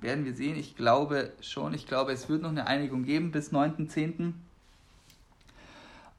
[0.00, 0.56] werden wir sehen.
[0.56, 4.32] Ich glaube schon, ich glaube, es wird noch eine Einigung geben bis 9.10.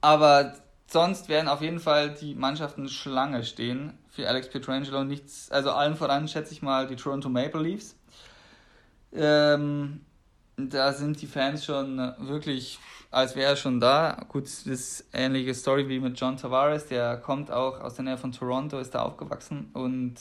[0.01, 0.55] Aber
[0.87, 5.03] sonst werden auf jeden Fall die Mannschaften Schlange stehen für Alex Pietrangelo.
[5.03, 7.95] Nichts, also allen voran schätze ich mal die Toronto Maple Leafs.
[9.13, 10.01] Ähm,
[10.57, 12.79] da sind die Fans schon wirklich,
[13.11, 14.25] als wäre er schon da.
[14.27, 18.17] Gut, das ist ähnliche Story wie mit John Tavares, der kommt auch aus der Nähe
[18.17, 20.15] von Toronto, ist da aufgewachsen und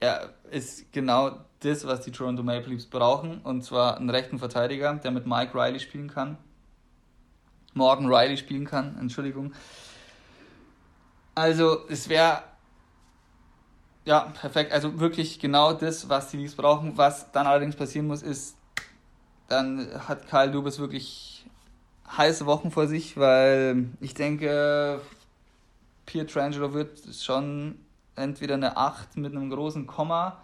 [0.00, 4.94] er ist genau das, was die Toronto Maple Leafs brauchen, und zwar einen rechten Verteidiger,
[4.94, 6.38] der mit Mike Riley spielen kann.
[7.74, 9.52] Morgan Riley spielen kann, Entschuldigung.
[11.36, 12.42] Also, es wäre
[14.08, 14.72] ja perfekt.
[14.72, 16.96] Also wirklich genau das, was die Leafs brauchen.
[16.96, 18.56] Was dann allerdings passieren muss, ist,
[19.48, 21.44] dann hat Kyle Dubas wirklich
[22.16, 25.02] heiße Wochen vor sich, weil ich denke,
[26.06, 27.78] Pietrangelo wird schon
[28.16, 30.42] entweder eine 8 mit einem großen Komma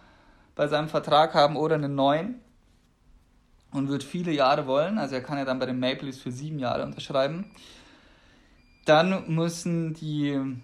[0.53, 2.35] bei seinem Vertrag haben oder eine 9
[3.71, 4.99] und wird viele Jahre wollen.
[4.99, 7.49] Also er kann ja dann bei den Maple Leafs für sieben Jahre unterschreiben.
[8.85, 10.61] Dann müssen die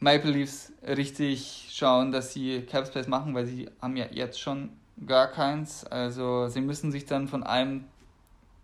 [0.00, 4.70] Maple Leafs richtig schauen, dass sie Capspace machen, weil sie haben ja jetzt schon
[5.06, 5.84] gar keins.
[5.84, 7.84] Also sie müssen sich dann von einem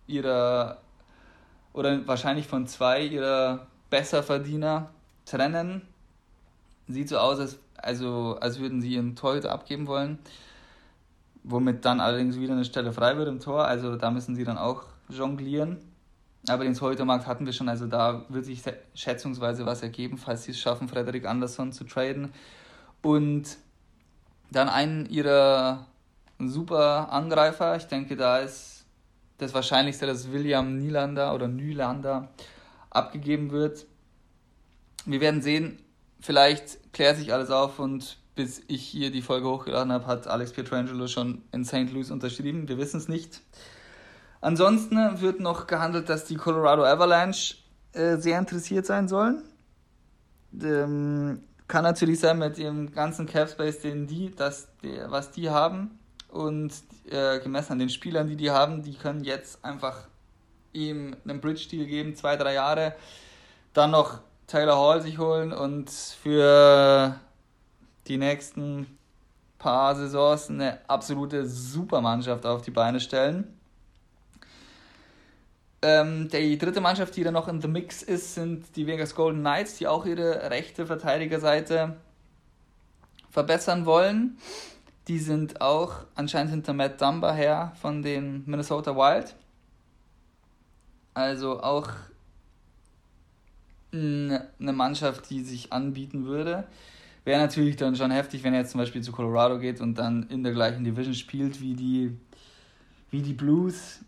[0.07, 0.79] ihrer
[1.73, 4.91] oder wahrscheinlich von zwei ihrer Besserverdiener
[5.25, 5.81] trennen.
[6.87, 10.19] Sieht so aus, als, also, als würden sie ihren Torhüter abgeben wollen,
[11.43, 13.65] womit dann allerdings wieder eine Stelle frei wird im Tor.
[13.65, 15.79] Also da müssen sie dann auch jonglieren.
[16.47, 18.61] Aber den Torhütermarkt hatten wir schon, also da wird sich
[18.93, 22.33] schätzungsweise was ergeben, falls sie es schaffen, Frederik Andersson zu traden.
[23.01, 23.57] Und
[24.51, 25.87] dann einen ihrer
[26.39, 27.75] super Angreifer.
[27.77, 28.85] Ich denke, da ist
[29.37, 32.29] das Wahrscheinlichste, dass William Nylander oder Nylander
[32.89, 33.85] abgegeben wird.
[35.05, 35.79] Wir werden sehen,
[36.19, 40.51] vielleicht klärt sich alles auf und bis ich hier die Folge hochgeladen habe, hat Alex
[40.51, 41.91] Pietrangelo schon in St.
[41.91, 42.67] Louis unterschrieben.
[42.67, 43.41] Wir wissen es nicht.
[44.45, 47.55] Ansonsten wird noch gehandelt, dass die Colorado Avalanche
[47.93, 49.41] äh, sehr interessiert sein sollen.
[50.61, 55.49] Ähm, kann natürlich sein mit dem ganzen Cap Space, den die, das, der, was die
[55.49, 55.97] haben,
[56.29, 56.71] und
[57.09, 60.07] äh, gemessen an den Spielern, die die haben, die können jetzt einfach
[60.73, 62.93] ihm einen Bridge-Deal geben, zwei, drei Jahre,
[63.73, 67.19] dann noch Taylor Hall sich holen und für
[68.05, 68.95] die nächsten
[69.57, 73.55] paar Saisons eine absolute Supermannschaft auf die Beine stellen.
[75.81, 79.41] Ähm, die dritte Mannschaft, die da noch in the Mix ist, sind die Vegas Golden
[79.41, 81.97] Knights, die auch ihre rechte Verteidigerseite
[83.29, 84.37] verbessern wollen.
[85.07, 89.35] Die sind auch anscheinend hinter Matt Dumba her von den Minnesota Wild.
[91.13, 91.89] Also auch
[93.93, 96.65] eine Mannschaft, die sich anbieten würde.
[97.23, 100.27] Wäre natürlich dann schon heftig, wenn er jetzt zum Beispiel zu Colorado geht und dann
[100.29, 102.17] in der gleichen Division spielt wie die,
[103.09, 103.99] wie die Blues.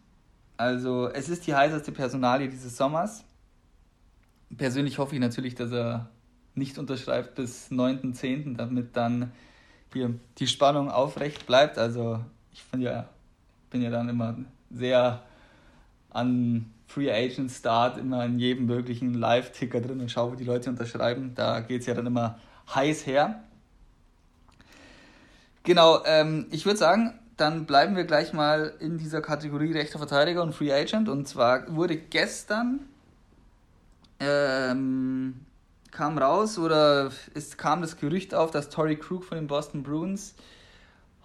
[0.58, 3.24] Also es ist die heißeste Personalie dieses Sommers.
[4.56, 6.10] Persönlich hoffe ich natürlich, dass er
[6.56, 9.32] nicht unterschreibt bis 9.10., damit dann
[9.94, 11.78] hier die Spannung aufrecht bleibt.
[11.78, 12.20] Also
[12.52, 13.08] ich bin ja,
[13.70, 14.36] bin ja dann immer
[14.72, 15.22] sehr
[16.10, 20.70] an Free Agent Start immer in jedem möglichen Live-Ticker drin und schaue, wo die Leute
[20.70, 21.34] unterschreiben.
[21.36, 22.40] Da geht es ja dann immer
[22.74, 23.44] heiß her.
[25.64, 30.42] Genau, ähm, ich würde sagen, dann bleiben wir gleich mal in dieser Kategorie rechter Verteidiger
[30.42, 31.08] und Free Agent.
[31.08, 32.80] Und zwar wurde gestern
[34.20, 35.40] ähm,
[35.92, 40.34] kam raus oder es kam das Gerücht auf, dass Tory Krug von den Boston Bruins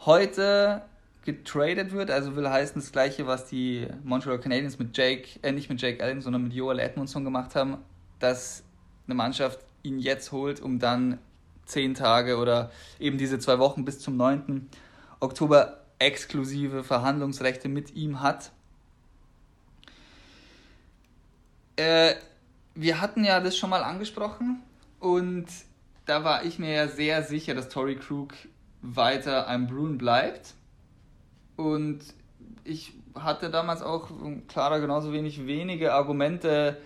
[0.01, 0.83] heute
[1.25, 2.11] getradet wird.
[2.11, 6.03] Also will heißen das gleiche, was die Montreal Canadiens mit Jake, äh, nicht mit Jake
[6.05, 7.79] Allen, sondern mit Joel Edmondson gemacht haben,
[8.19, 8.65] dass
[9.07, 11.19] eine Mannschaft ihn jetzt holt, um dann
[11.65, 14.69] zehn Tage oder eben diese zwei Wochen bis zum 9.
[15.21, 18.53] Oktober exklusive Verhandlungsrechte mit ihm hat.
[21.77, 22.15] Äh,
[22.75, 24.63] wir hatten ja das schon mal angesprochen
[25.01, 25.47] und
[26.07, 28.35] da war ich mir ja sehr sicher, dass Tory Krug
[28.83, 30.55] weiter ein Bruin bleibt.
[31.57, 32.01] Und
[32.65, 34.11] ich hatte damals auch,
[34.49, 36.79] klarer genauso wenig, wenige Argumente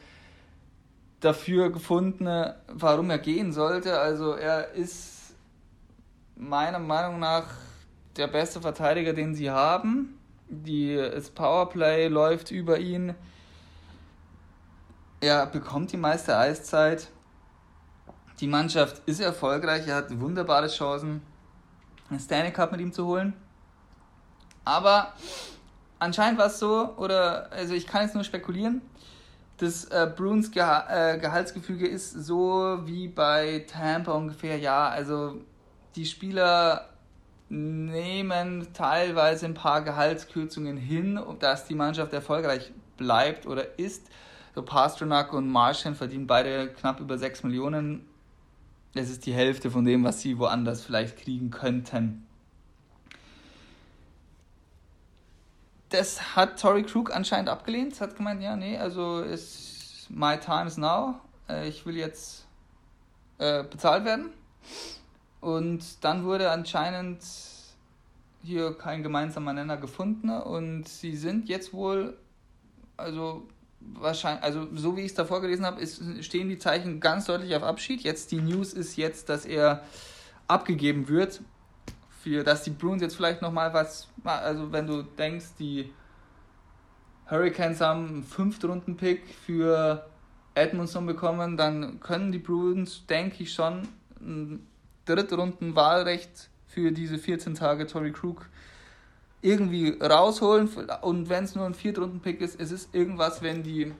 [1.20, 3.98] dafür gefunden, warum er gehen sollte.
[3.98, 5.34] Also er ist
[6.36, 7.46] meiner Meinung nach
[8.16, 10.18] der beste Verteidiger, den sie haben.
[10.48, 13.14] Die, das Powerplay läuft über ihn.
[15.20, 17.08] Er bekommt die meiste Eiszeit.
[18.40, 19.88] Die Mannschaft ist erfolgreich.
[19.88, 21.22] Er hat wunderbare Chancen,
[22.10, 23.32] einen Stanley Cup mit ihm zu holen.
[24.64, 25.14] Aber
[25.98, 28.82] anscheinend war es so, oder also ich kann jetzt nur spekulieren,
[29.58, 34.58] das äh, Bruins Geha äh, Gehaltsgefüge ist so wie bei Tampa ungefähr.
[34.58, 35.36] Ja, also
[35.94, 36.90] die Spieler
[37.48, 44.08] nehmen teilweise ein paar Gehaltskürzungen hin, dass die Mannschaft erfolgreich bleibt oder ist.
[44.54, 48.06] So Pasternak und Marchand verdienen beide knapp über 6 Millionen.
[48.94, 52.26] Das ist die Hälfte von dem, was sie woanders vielleicht kriegen könnten.
[55.90, 58.00] Das hat Tory Krug anscheinend abgelehnt.
[58.00, 61.20] Hat gemeint, ja, nee, also ist my time is now.
[61.48, 62.46] Äh, ich will jetzt
[63.38, 64.30] äh, bezahlt werden.
[65.46, 67.22] Und dann wurde anscheinend
[68.42, 72.16] hier kein gemeinsamer Nenner gefunden und sie sind jetzt wohl,
[72.96, 73.46] also
[73.78, 75.86] wahrscheinlich, also so wie ich es davor gelesen habe,
[76.20, 78.00] stehen die Zeichen ganz deutlich auf Abschied.
[78.00, 79.84] Jetzt die News ist jetzt, dass er
[80.48, 81.42] abgegeben wird,
[82.24, 85.92] für, dass die Bruins jetzt vielleicht nochmal was, also wenn du denkst, die
[87.30, 90.08] Hurricanes haben einen Fünftrunden-Pick für
[90.56, 93.86] Edmondson bekommen, dann können die Bruins, denke ich schon,
[94.20, 94.66] ein
[95.06, 98.46] Drittrunden-Wahlrecht für diese 14 Tage Tory Krug
[99.40, 100.68] irgendwie rausholen
[101.02, 103.92] und wenn es nur ein Viertrunden-Pick ist, es ist irgendwas, wenn die,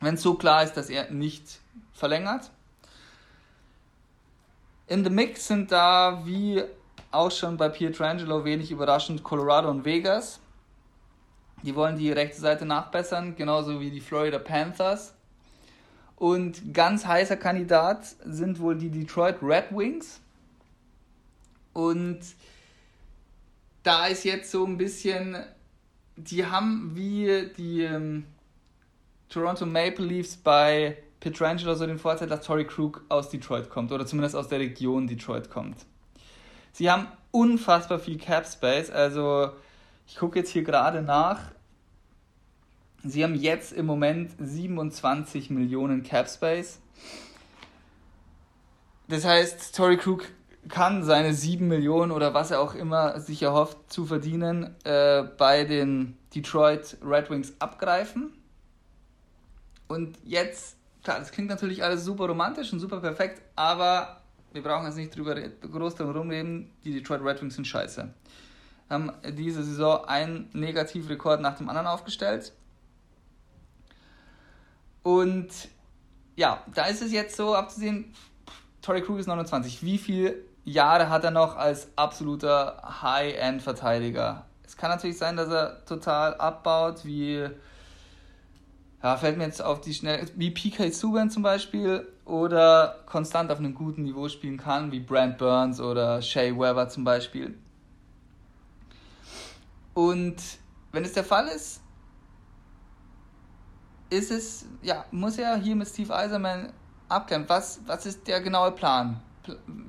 [0.00, 1.60] wenn es so klar ist, dass er nicht
[1.92, 2.50] verlängert.
[4.86, 6.62] In the Mix sind da, wie
[7.10, 10.38] auch schon bei Pietrangelo, wenig überraschend Colorado und Vegas.
[11.62, 15.14] Die wollen die rechte Seite nachbessern, genauso wie die Florida Panthers.
[16.14, 20.20] Und ganz heißer Kandidat sind wohl die Detroit Red Wings.
[21.76, 22.20] Und
[23.82, 25.36] da ist jetzt so ein bisschen,
[26.16, 28.24] die haben wie die ähm,
[29.28, 34.06] Toronto Maple Leafs bei Petrangelo so den Vorteil, dass Tory Krug aus Detroit kommt oder
[34.06, 35.84] zumindest aus der Region Detroit kommt.
[36.72, 39.50] Sie haben unfassbar viel Cap Space, also
[40.06, 41.40] ich gucke jetzt hier gerade nach.
[43.04, 46.80] Sie haben jetzt im Moment 27 Millionen Cap Space.
[49.08, 50.24] Das heißt, Tory Krug
[50.68, 55.64] kann seine 7 Millionen oder was er auch immer sich erhofft zu verdienen, äh, bei
[55.64, 58.32] den Detroit Red Wings abgreifen.
[59.88, 64.20] Und jetzt, klar, das klingt natürlich alles super romantisch und super perfekt, aber
[64.52, 68.12] wir brauchen jetzt nicht drüber groß drum rumreden, die Detroit Red Wings sind scheiße.
[68.88, 72.52] Haben diese Saison einen Negativrekord nach dem anderen aufgestellt.
[75.02, 75.48] Und
[76.34, 78.12] ja, da ist es jetzt so abzusehen,
[78.82, 79.82] Tory Krug ist 29.
[79.82, 80.36] Wie viele
[80.66, 84.44] Jahre hat er noch als absoluter High-End-Verteidiger?
[84.66, 87.48] Es kann natürlich sein, dass er total abbaut, wie
[89.02, 93.58] ja, fällt mir jetzt auf die schnell, wie PK Subban zum Beispiel, oder konstant auf
[93.58, 97.56] einem guten Niveau spielen kann, wie Brent Burns oder Shea Weber zum Beispiel.
[99.94, 100.36] Und
[100.90, 101.80] wenn es der Fall ist,
[104.10, 106.72] ist es, ja, muss er hier mit Steve Eiserman
[107.08, 109.22] abklären, was, was ist der genaue Plan?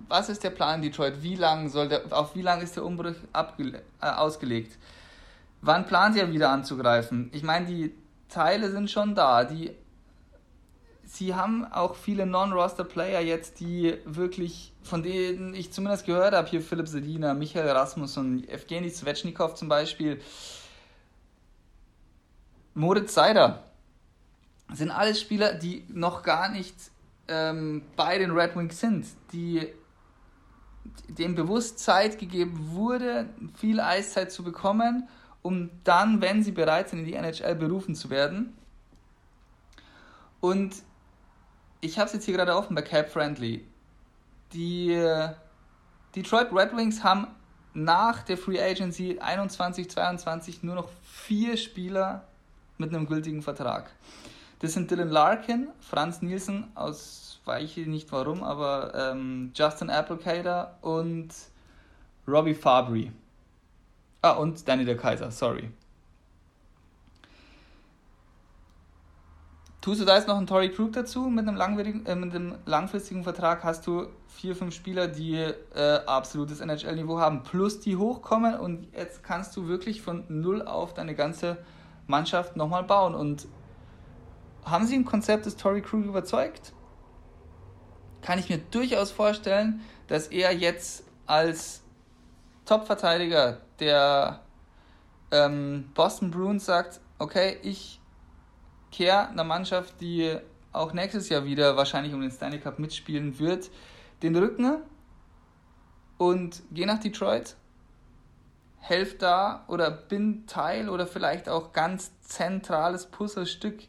[0.07, 1.21] Was ist der Plan in Detroit?
[1.21, 4.77] Wie lang soll der, auf wie lange ist der Umbruch abge, äh, ausgelegt?
[5.61, 7.29] Wann plant er wieder anzugreifen?
[7.33, 7.93] Ich meine, die
[8.29, 9.43] Teile sind schon da.
[9.43, 9.71] Die,
[11.03, 16.61] sie haben auch viele Non-Roster-Player jetzt, die wirklich, von denen ich zumindest gehört habe, hier
[16.61, 20.21] Philipp Sedina, Michael Rasmus und Evgeny Svechnikov zum Beispiel,
[22.73, 23.63] Moritz Seider,
[24.73, 26.75] sind alles Spieler, die noch gar nicht
[27.27, 29.67] ähm, bei den Red Wings sind, die
[31.09, 35.07] dem bewusst Zeit gegeben wurde, viel Eiszeit zu bekommen
[35.47, 38.53] um dann, wenn sie bereit sind, in die NHL berufen zu werden.
[40.41, 40.75] Und
[41.79, 43.65] ich habe es jetzt hier gerade offen bei Cap Friendly.
[44.51, 45.29] Die äh,
[46.15, 47.27] Detroit Red Wings haben
[47.73, 52.27] nach der Free Agency 21, 22 nur noch vier Spieler
[52.77, 53.91] mit einem gültigen Vertrag.
[54.59, 60.77] Das sind Dylan Larkin, Franz Nielsen aus, weiß ich nicht warum, aber ähm, Justin Applecater
[60.81, 61.29] und
[62.27, 63.11] Robbie Fabry.
[64.21, 65.69] Ah, und Danny der Kaiser, sorry.
[69.79, 73.23] Tust du da jetzt noch einen Tory Krug dazu mit einem, äh, mit einem langfristigen
[73.23, 78.87] Vertrag, hast du vier, fünf Spieler, die äh, absolutes NHL-Niveau haben, plus die hochkommen und
[78.93, 81.57] jetzt kannst du wirklich von null auf deine ganze
[82.07, 83.15] Mannschaft nochmal bauen.
[83.15, 83.47] Und
[84.65, 86.73] haben sie ein Konzept des Tory Krug überzeugt?
[88.21, 91.83] Kann ich mir durchaus vorstellen, dass er jetzt als
[92.65, 94.41] Top-Verteidiger der
[95.31, 97.99] ähm, Boston Bruins sagt, okay, ich
[98.91, 100.37] kehre einer Mannschaft, die
[100.71, 103.69] auch nächstes Jahr wieder wahrscheinlich um den Stanley Cup mitspielen wird,
[104.21, 104.81] den Rücken
[106.17, 107.55] und gehe nach Detroit,
[108.79, 113.83] helfe da oder bin Teil oder vielleicht auch ganz zentrales Puzzlestück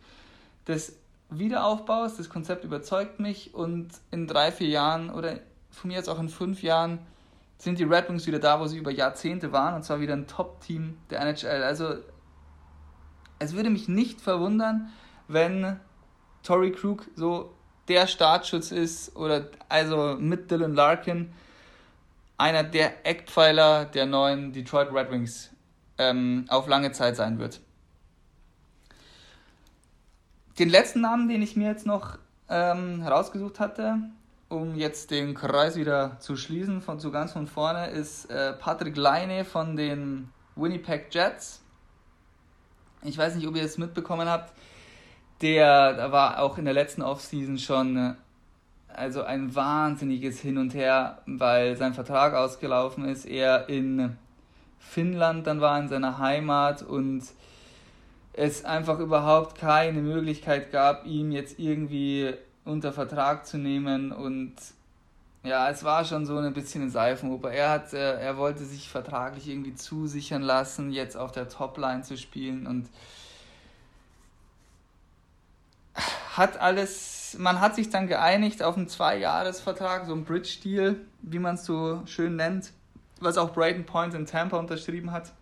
[0.69, 0.99] des
[1.31, 2.17] Wiederaufbaus.
[2.17, 5.41] Das Konzept überzeugt mich und in drei, vier Jahren oder
[5.71, 7.01] von mir jetzt auch in fünf Jahren
[7.59, 10.29] sind die Red Wings wieder da, wo sie über Jahrzehnte waren, und zwar wieder ein
[10.29, 11.65] Top-Team der NHL.
[11.65, 11.97] Also
[13.41, 14.91] es würde mich nicht verwundern,
[15.27, 15.81] wenn
[16.43, 17.53] Tory Krug so
[17.89, 21.33] der Startschutz ist oder also mit Dylan Larkin
[22.37, 25.51] einer der Eckpfeiler der neuen Detroit Red Wings
[25.99, 27.61] ähm, auf lange Zeit sein wird.
[30.59, 33.99] Den letzten Namen, den ich mir jetzt noch ähm, herausgesucht hatte,
[34.49, 38.97] um jetzt den Kreis wieder zu schließen, von zu ganz von vorne, ist äh, Patrick
[38.97, 41.63] Leine von den Winnipeg Jets.
[43.05, 44.53] Ich weiß nicht, ob ihr es mitbekommen habt.
[45.43, 48.15] Der war auch in der letzten Offseason schon äh,
[48.89, 53.27] also ein wahnsinniges Hin und Her, weil sein Vertrag ausgelaufen ist.
[53.27, 54.17] Er in
[54.81, 57.23] Finnland dann war, in seiner Heimat und
[58.39, 62.35] es einfach überhaupt keine Möglichkeit gab, ihm jetzt irgendwie
[62.65, 64.55] unter Vertrag zu nehmen und
[65.43, 67.51] ja, es war schon so ein bisschen eine Seifenoper.
[67.51, 72.17] Er hat, äh, er wollte sich vertraglich irgendwie zusichern lassen, jetzt auf der Topline zu
[72.17, 72.89] spielen und
[76.37, 81.57] hat alles, man hat sich dann geeinigt auf einen Zwei-Jahres-Vertrag, so ein Bridge-Deal, wie man
[81.57, 82.73] es so schön nennt,
[83.21, 85.33] was auch Braden Point in Tampa unterschrieben hat.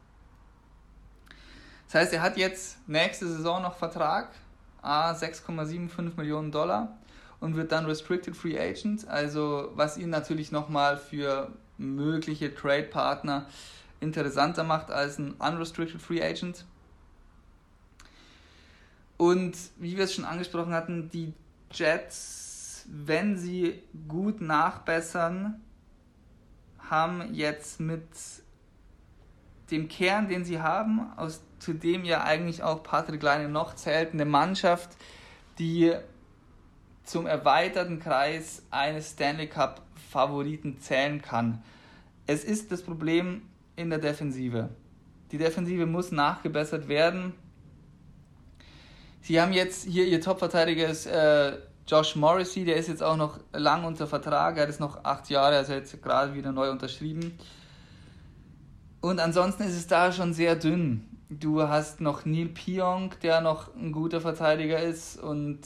[1.86, 4.30] Das heißt, er hat jetzt nächste Saison noch Vertrag,
[4.82, 6.96] A 6,75 Millionen Dollar
[7.40, 13.46] und wird dann Restricted Free Agent, also was ihn natürlich nochmal für mögliche Trade-Partner
[14.00, 16.64] interessanter macht als ein Unrestricted Free Agent.
[19.16, 21.32] Und wie wir es schon angesprochen hatten, die
[21.72, 25.60] Jets, wenn sie gut nachbessern,
[26.78, 28.06] haben jetzt mit
[29.70, 34.12] dem Kern, den sie haben, aus zu dem ja eigentlich auch Patrick Leine noch zählt,
[34.12, 34.90] eine Mannschaft,
[35.58, 35.94] die
[37.04, 41.62] zum erweiterten Kreis eines Stanley Cup Favoriten zählen kann.
[42.26, 43.42] Es ist das Problem
[43.76, 44.70] in der Defensive.
[45.32, 47.34] Die Defensive muss nachgebessert werden.
[49.20, 51.58] Sie haben jetzt hier ihr Topverteidiger ist äh,
[51.88, 55.56] Josh Morrissey, der ist jetzt auch noch lang unter Vertrag, er ist noch acht Jahre,
[55.56, 57.38] also jetzt gerade wieder neu unterschrieben.
[59.00, 61.08] Und ansonsten ist es da schon sehr dünn.
[61.28, 65.60] du hast noch Neil Pionk, der noch ein guter Verteidiger ist und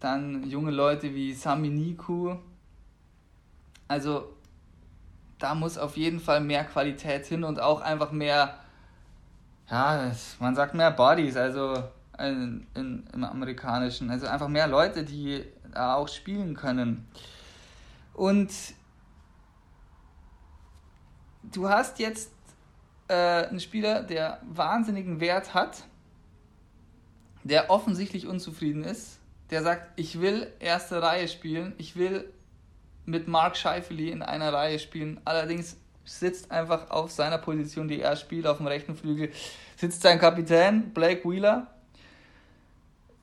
[0.00, 2.36] dann junge Leute wie Sami Niku.
[3.88, 4.34] Also
[5.38, 8.58] da muss auf jeden Fall mehr Qualität hin und auch einfach mehr,
[9.70, 11.82] ja, man sagt mehr Bodies, also
[12.18, 17.08] in, in, im amerikanischen, also einfach mehr Leute, die da auch spielen können.
[18.14, 18.50] Und
[21.42, 22.30] du hast jetzt
[23.10, 25.82] äh, einen Spieler, der wahnsinnigen Wert hat,
[27.42, 29.18] der offensichtlich unzufrieden ist,
[29.50, 32.32] der sagt, ich will erste Reihe spielen, ich will
[33.06, 35.20] mit Mark Scheifele in einer Reihe spielen.
[35.24, 39.32] Allerdings sitzt einfach auf seiner Position, die er spielt, auf dem rechten Flügel,
[39.76, 41.66] sitzt sein Kapitän Blake Wheeler,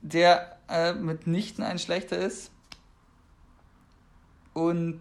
[0.01, 2.51] der äh, mitnichten ein schlechter ist.
[4.53, 4.99] Und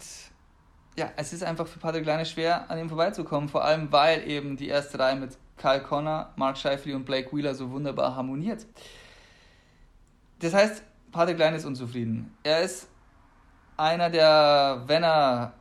[0.97, 4.57] ja, es ist einfach für Patrick Kleine schwer, an ihm vorbeizukommen, vor allem weil eben
[4.57, 8.67] die erste Reihe mit Kyle Connor, Mark Scheifele und Blake Wheeler so wunderbar harmoniert.
[10.41, 10.83] Das heißt,
[11.13, 12.35] Patrick Kleine ist unzufrieden.
[12.43, 12.89] Er ist
[13.77, 15.53] einer, der, wenn er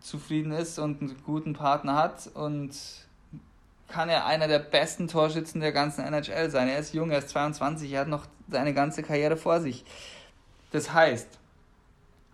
[0.00, 2.72] zufrieden ist und einen guten Partner hat und
[3.88, 6.68] kann er einer der besten Torschützen der ganzen NHL sein.
[6.68, 9.84] Er ist jung, er ist 22, er hat noch seine ganze Karriere vor sich.
[10.72, 11.37] Das heißt,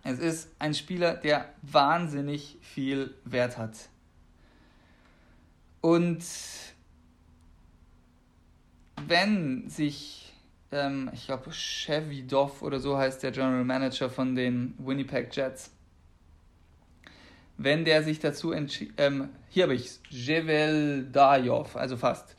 [0.05, 3.89] es ist ein Spieler, der wahnsinnig viel Wert hat.
[5.81, 6.23] Und
[9.07, 10.25] wenn sich
[10.75, 15.71] ähm, ich glaube, Chevy Doff oder so heißt der General Manager von den Winnipeg Jets.
[17.57, 22.35] Wenn der sich dazu entschieden, ähm, hier habe ich es, Jeveldajov, also fast.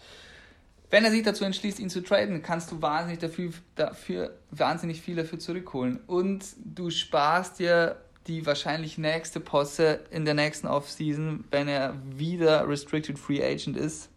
[0.90, 5.16] Wenn er sich dazu entschließt, ihn zu traden, kannst du wahnsinnig dafür, dafür wahnsinnig viel
[5.16, 6.00] dafür zurückholen.
[6.06, 12.68] Und du sparst dir die wahrscheinlich nächste Posse in der nächsten Offseason, wenn er wieder
[12.68, 14.10] Restricted Free Agent ist.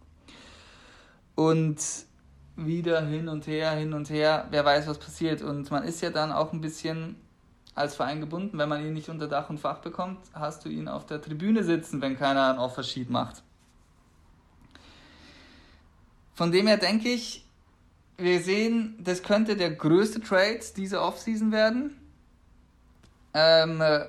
[1.34, 1.78] Und
[2.56, 5.42] wieder hin und her, hin und her, wer weiß, was passiert.
[5.42, 7.16] Und man ist ja dann auch ein bisschen
[7.74, 8.58] als Verein gebunden.
[8.58, 11.64] Wenn man ihn nicht unter Dach und Fach bekommt, hast du ihn auf der Tribüne
[11.64, 13.42] sitzen, wenn keiner ein Offersheet macht.
[16.40, 17.44] Von dem her denke ich,
[18.16, 22.00] wir sehen, das könnte der größte Trade dieser Offseason werden.
[23.34, 24.06] Ähm, äh,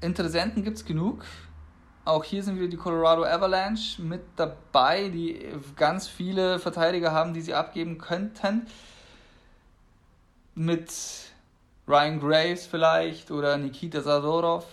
[0.00, 1.26] Interessenten gibt es genug.
[2.06, 5.38] Auch hier sind wieder die Colorado Avalanche mit dabei, die
[5.76, 8.66] ganz viele Verteidiger haben, die sie abgeben könnten.
[10.54, 10.90] Mit
[11.86, 14.64] Ryan Graves vielleicht oder Nikita Sadorov,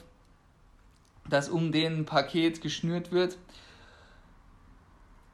[1.30, 3.38] dass um den Paket geschnürt wird.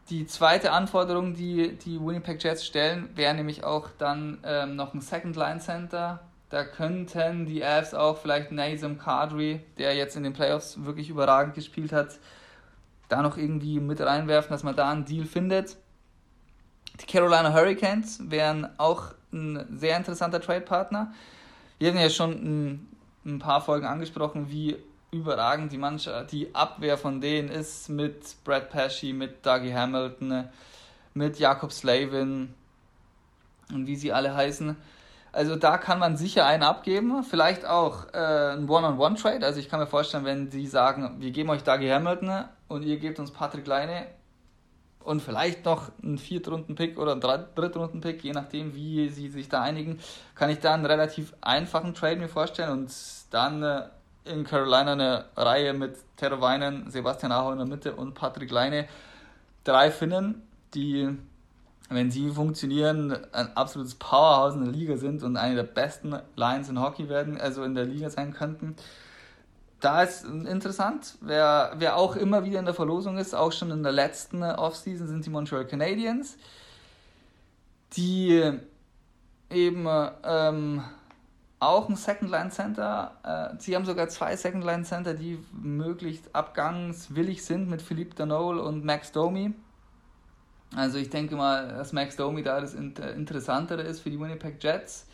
[0.10, 5.02] Die zweite Anforderung, die die Winnipeg Jets stellen, wäre nämlich auch dann ähm, noch ein
[5.02, 10.34] Second Line Center da könnten die Avs auch vielleicht Nazem Kadri, der jetzt in den
[10.34, 12.20] Playoffs wirklich überragend gespielt hat,
[13.10, 15.78] da noch irgendwie mit reinwerfen, dass man da einen Deal findet.
[17.02, 21.14] Die Carolina Hurricanes wären auch ein sehr interessanter Trade-Partner.
[21.80, 22.88] Wir haben ja schon ein,
[23.26, 24.78] ein paar Folgen angesprochen, wie
[25.16, 30.50] überragend die Mannschaft, die Abwehr von denen ist mit Brad Pesci, mit Dougie Hamilton,
[31.14, 32.54] mit Jakob Slavin
[33.74, 34.76] und wie sie alle heißen.
[35.32, 37.24] Also da kann man sicher einen abgeben.
[37.24, 39.46] Vielleicht auch äh, ein One-on-One-Trade.
[39.46, 42.98] Also ich kann mir vorstellen, wenn sie sagen, wir geben euch Dougie Hamilton und ihr
[42.98, 44.08] gebt uns Patrick Leine
[45.06, 50.00] und vielleicht noch einen Viertrunden-Pick oder einen Drittrunden-Pick, je nachdem, wie sie sich da einigen,
[50.36, 52.92] kann ich da einen relativ einfachen Trade mir vorstellen und
[53.30, 53.84] dann äh,
[54.26, 58.88] in Carolina eine Reihe mit Tero Weinen, Sebastian Aho in der Mitte und Patrick Leine.
[59.64, 60.42] Drei Finnen,
[60.74, 61.18] die
[61.90, 66.70] wenn sie funktionieren, ein absolutes Powerhouse in der Liga sind und eine der besten Lines
[66.70, 68.76] in Hockey werden, also in der Liga sein könnten.
[69.82, 73.84] Da ist interessant, wer, wer auch immer wieder in der Verlosung ist, auch schon in
[73.84, 76.38] der letzten Offseason sind die Montreal Canadiens,
[77.96, 78.52] die
[79.52, 79.88] eben
[80.24, 80.84] ähm,
[81.60, 86.36] auch ein Second Line Center, äh, sie haben sogar zwei Second Line Center, die möglichst
[86.36, 89.54] abgangswillig sind mit Philippe Danol und Max Domi
[90.76, 95.08] also ich denke mal, dass Max Domi da das Interessantere ist für die Winnipeg Jets.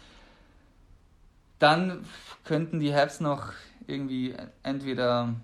[1.59, 2.03] Dann
[2.43, 3.53] könnten die Habs noch
[3.85, 5.35] irgendwie entweder.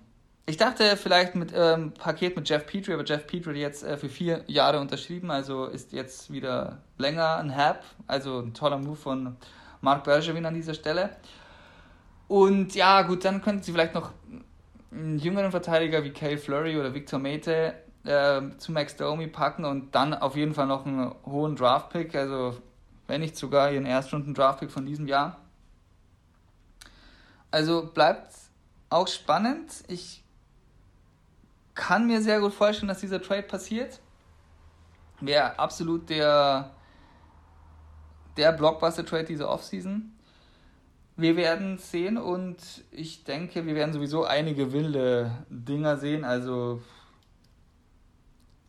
[0.46, 4.08] Ich dachte vielleicht mit ähm, Paket mit Jeff Petrie, aber Jeff Petrie jetzt äh, für
[4.08, 7.84] vier Jahre unterschrieben, also ist jetzt wieder länger ein Hab.
[8.06, 9.36] Also ein toller Move von
[9.80, 11.10] Mark Bergevin an dieser Stelle.
[12.28, 14.12] Und ja, gut, dann könnten sie vielleicht noch
[14.90, 17.74] einen jüngeren Verteidiger wie Kay Flurry oder Victor Mete
[18.04, 22.56] äh, zu Max Domi packen und dann auf jeden Fall noch einen hohen Draftpick, also
[23.06, 25.38] wenn nicht sogar ihren erstrunden Draftpick von diesem Jahr.
[27.50, 28.34] Also bleibt
[28.90, 29.72] auch spannend.
[29.88, 30.22] Ich
[31.74, 34.00] kann mir sehr gut vorstellen, dass dieser Trade passiert.
[35.20, 36.70] Wäre absolut der,
[38.38, 40.12] der Blockbuster-Trade dieser Offseason.
[41.16, 42.56] Wir werden sehen und
[42.92, 46.24] ich denke, wir werden sowieso einige wilde Dinger sehen.
[46.24, 46.80] Also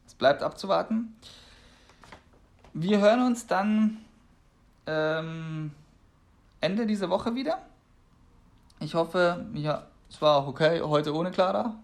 [0.07, 1.15] es bleibt abzuwarten.
[2.73, 3.99] Wir hören uns dann
[4.87, 5.71] ähm,
[6.59, 7.59] Ende dieser Woche wieder.
[8.79, 11.75] Ich hoffe, ja, es war auch okay, heute ohne Clara.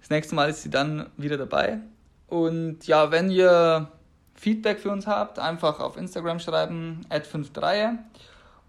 [0.00, 1.78] Das nächste Mal ist sie dann wieder dabei.
[2.26, 3.88] Und ja, wenn ihr
[4.40, 7.98] Feedback für uns habt, einfach auf Instagram schreiben, at53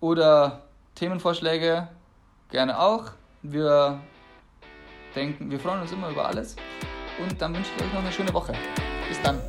[0.02, 0.64] oder
[0.96, 1.88] Themenvorschläge
[2.50, 3.12] gerne auch.
[3.42, 4.02] Wir
[5.16, 6.58] denken, wir freuen uns immer über alles.
[7.20, 8.54] Und dann wünsche ich euch noch eine schöne Woche.
[9.08, 9.40] Bis dann.